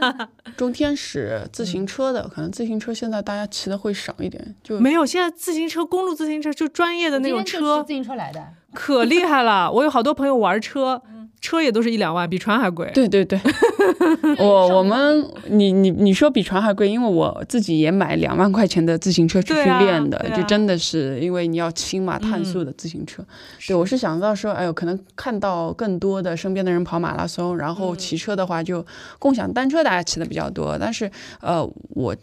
[0.57, 5.07] 中天使自行车的，可能自行车现在大家骑的会少一点，就没有。
[5.07, 8.45] 现在自行车，公路自行车就专业的那种车，自行车来的，
[8.75, 9.71] 可厉害了。
[9.71, 11.01] 我有好多朋友玩车。
[11.41, 12.91] 车也都是一两万，比船还贵。
[12.93, 13.41] 对对对，
[14.39, 23.25] 我我们你你你说比船还贵，因为我自己也买两万块钱的自行车去训练的，就真的是因为你要轻嘛，碳素的自行车。
[23.67, 28.85] 对，我是想到说，哎呦，可能看到更多的身边的人跑马拉松，然后骑车的话就
[29.19, 30.77] 共享单车，大家骑的比较多。
[30.79, 31.11] 但是
[31.41, 32.15] 呃，我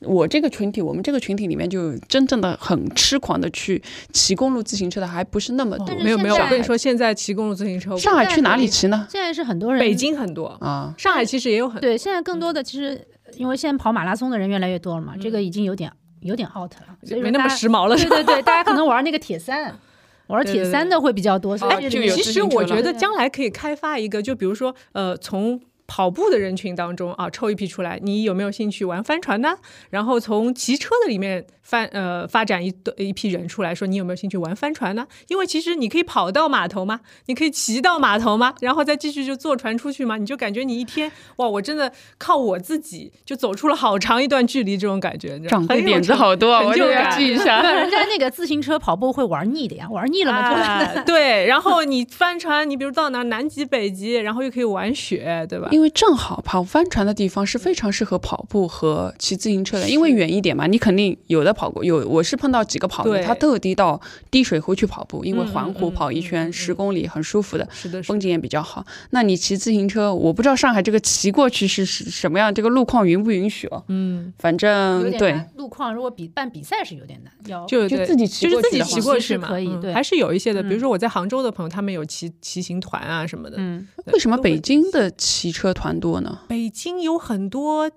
[0.00, 3.80] 我这个群体，我们这个群体里面就真正的很痴狂的去
[4.12, 5.94] 骑公路自行车的还不是那么多。
[6.02, 8.63] 没有没有，我跟你说，现在骑公路自行车，上海去哪里？
[8.66, 11.96] 现在是很多人，北京很多啊，上海其实也有很对。
[11.96, 17.96] 现在更多的其实，因为现在跑马拉松的人越来越多了嘛，这个已经有点有点 out 了，所以没那么时髦了。
[17.96, 19.78] 对对对，大家可能玩那个铁三，
[20.28, 21.56] 玩铁三的会比较多。
[21.68, 25.60] 哎，其实我觉得将来可以开发一个，就比如说呃，从。
[25.86, 29.56] 跑步的人群当中啊，抽一批出来，你有没有兴趣玩帆船呢？
[29.90, 35.06] 然后从骑车的里面翻呃发展一一批人出来说，你有没有兴趣玩帆船呢？
[35.28, 47.60] 因为其实你可以跑到码头嘛，你可以骑到码头嘛，然后再继续就坐船出去嘛，你就感觉你一天哇，我真的靠我自己就走出了好长一段距离，这种感觉，长辈点子好多，我就要记一下。
[47.74, 51.46] 人家那个自行车跑步会玩腻的呀，玩腻了嘛，对。
[51.46, 55.68] 然后你帆船，你比如到哪南极、北极，然后又可以玩雪，对吧？
[55.70, 61.84] 因为正好跑帆船的地方是非常适合跑步和骑自行车的，因为远一点嘛，你肯定有的跑过。
[61.84, 64.00] 有我是碰到几个跑的，他特地到
[64.30, 68.84] 滴水湖去跑步，因为环湖跑一圈十公里很舒服的，是的，风景也比较好。
[69.10, 73.82] 那你骑自行车，我不知道上海这个骑过去是是什么样，这个路况允不允许哦？
[73.88, 75.40] 嗯，反正对。
[75.56, 80.62] 路况如果比办比赛是有点难，要就就自己骑就是自己骑过去嘛，可以，对，还是有一些的。
[80.62, 83.56] 比如说我在杭州的朋友，他们有骑骑行团啊什么的。
[83.58, 85.94] 嗯，为什么北京的骑车团？
[86.00, 86.40] 多呢？
[86.48, 87.90] 北京有很多，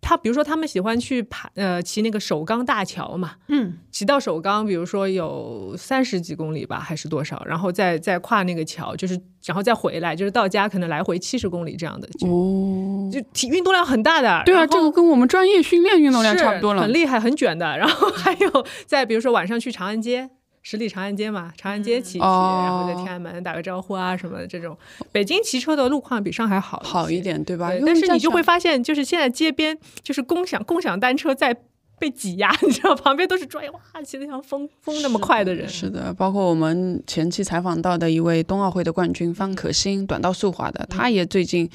[0.00, 14.42] 他比如说他们喜欢去爬呃骑那个首钢大桥嘛，嗯，骑到首钢，比如说有三十几公里吧，还是多少，然后再再跨那个桥，就是然后再回来，就是到家可能来回七十公里这样的，哦，就体运动量很大的。
[14.46, 17.76] 对啊，这个跟我们专业训练运动量差不多了，很厉害，很卷的。
[17.76, 20.30] 然后还有再比如说晚上去长安街。
[20.68, 24.76] 十里长安街嘛，长安街骑骑，然后在天安门打个招呼啊什么的，这种
[25.12, 27.70] 北京骑车的路况比上海好好一点，对吧？
[27.86, 31.56] 但是你就会发现，就是现在街边就是共享共享单车在。
[31.98, 35.66] 被挤压， 你知道，旁边都是专业，哇，骑得像风风那么快的人。
[35.66, 41.66] 是的，包括我们前期采访到的一位冬奥会的冠军方可欣，短道速滑的，他也最近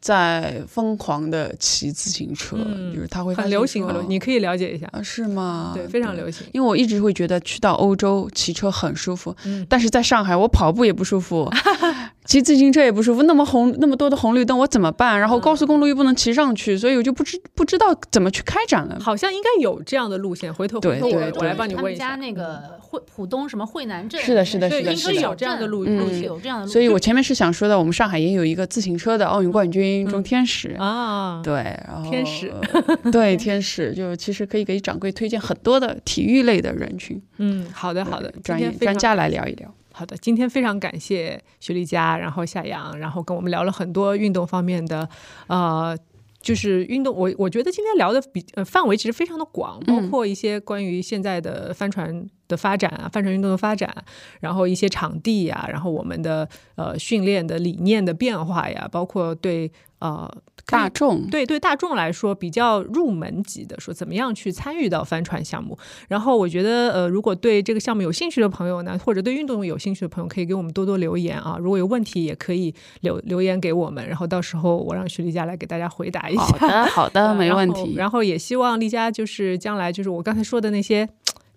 [0.00, 4.88] 在疯狂的骑自行车，嗯就是他会很流行很流行，你可以了解一下。
[4.92, 5.72] 啊是吗？
[5.74, 6.46] 对，非常流行。
[6.52, 11.50] 因为我一直会觉得去到欧洲骑车很舒服，嗯但是在上海我跑步也不舒服，
[12.24, 15.18] 骑自行车也不舒服，那么红那么多的红绿灯我怎么办？
[15.18, 18.98] 然后高速公路又不能骑上去，所以我就不知不知道怎么去开展了。
[19.00, 22.16] 好像应该有这样的路线，回头对回头我我来帮你他们家问一下。
[22.16, 30.70] 那个惠浦东什么惠南镇，是的是的，是的是的应该有这样的路嗯路线有这样的路，所以我前面是想说的，我们上海也有一个自行车的奥运冠军钟天使。
[30.78, 31.40] 啊。
[31.42, 31.54] 对，
[31.86, 39.72] 然后天使呃对天使，就其实可以给掌柜推荐很多的体育类的人群，嗯，好的好的，今专业天专家来聊一聊。
[39.92, 45.08] 好的，今天非常感谢徐丽佳，然后夏阳，然后跟我们聊了很多运动方面的，
[45.46, 45.96] 呃。
[46.40, 53.94] 就是运动，我我觉得今天聊的比呃范围其实非常的广，包括一些关于现在的帆船的发展啊，帆船运动的发展，
[54.40, 59.70] 然后一些场地呀、然后我们的呃训练的理念的变化呀，包括对
[60.00, 60.28] 呃
[60.66, 65.78] 大众对对大众来说比较入门级的，说怎么样去参与到帆船项目。
[66.08, 71.56] 然后我觉得，呃，如果对这个项目有兴趣的朋友呢，或者对运动有兴趣的朋友，可以给我们多多留言啊。
[71.58, 76.42] 如果有问题，也可以留留言给我们，然后到时候我让徐丽佳来给大家回答一下。
[76.42, 77.94] 好的好的， 没问然后题。
[77.94, 81.08] 然后也希望丽佳就是将来就是我刚才说的那些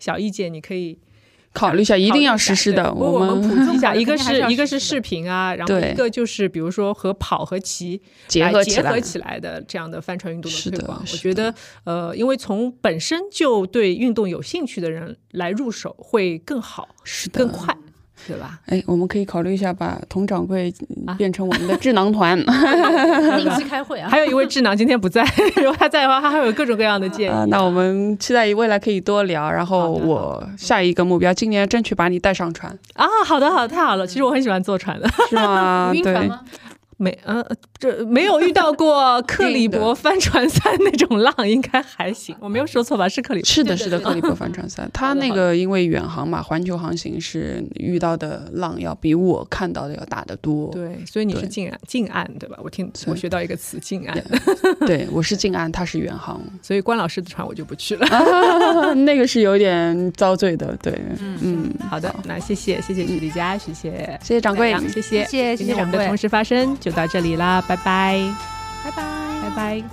[0.01, 0.97] 小意见，你可以
[1.53, 2.83] 考虑一下，一定要实施的。
[2.83, 11.53] 对我们普及一下，一个是一个是视频啊，然后一个就是比如说和跑和骑结合起来结合，起来的这样的帆船运动的推广，我觉得
[11.83, 17.51] 呃，因为从本身就对运动有兴趣的人来入手会更好、是的更。
[17.51, 17.77] 快，
[18.27, 18.59] 对吧？
[18.67, 20.73] 哎，我们可以考虑一下，把佟掌柜
[21.07, 22.37] 啊变成我们的智囊团
[23.37, 24.09] 定期开会啊。
[24.09, 25.23] 还有一位智囊今天不在，
[25.57, 27.33] 如果他在的话，他还有各种各样的建议。
[27.33, 27.45] 啊。
[27.49, 29.51] 那我们期待未来可以多聊。
[29.51, 34.05] 然后我下一个目标，今年争取把你带上船，啊，好的，好的，太好了。
[34.05, 35.89] 其实我很喜欢坐船的，是吗？
[35.91, 36.41] 对， 晕船吗？
[37.01, 37.43] 没呃，
[37.79, 42.35] 这没有遇到过 克里伯帆船赛那种浪，应该还行。
[42.39, 43.09] 我没有说错吧？
[43.09, 43.47] 是克里伯。
[43.47, 50.69] 是的，是的，克里伯帆船赛， 它好的好那个因为远航嘛，环球航行是遇到的浪要比我看到的要大得多。
[50.71, 52.59] 对，所以你是近岸，近岸对吧？
[52.63, 54.23] 我听是我学到一个词，近岸。
[54.85, 58.93] 对，我是近岸，他是远航，所以关老师的船我就不去了。
[58.93, 60.77] 那个是有点遭罪的。
[60.83, 64.71] 对，嗯，好的，那谢谢谢谢徐丽佳，谢谢谢谢掌柜。
[64.91, 68.19] 谢谢谢谢我们的谢谢掌柜同时发声就到这里啦，拜拜，
[68.83, 69.03] 拜拜。
[69.41, 69.83] 拜拜。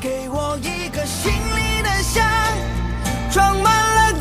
[0.00, 2.24] 给我一个心里的箱，
[3.30, 4.20] 装满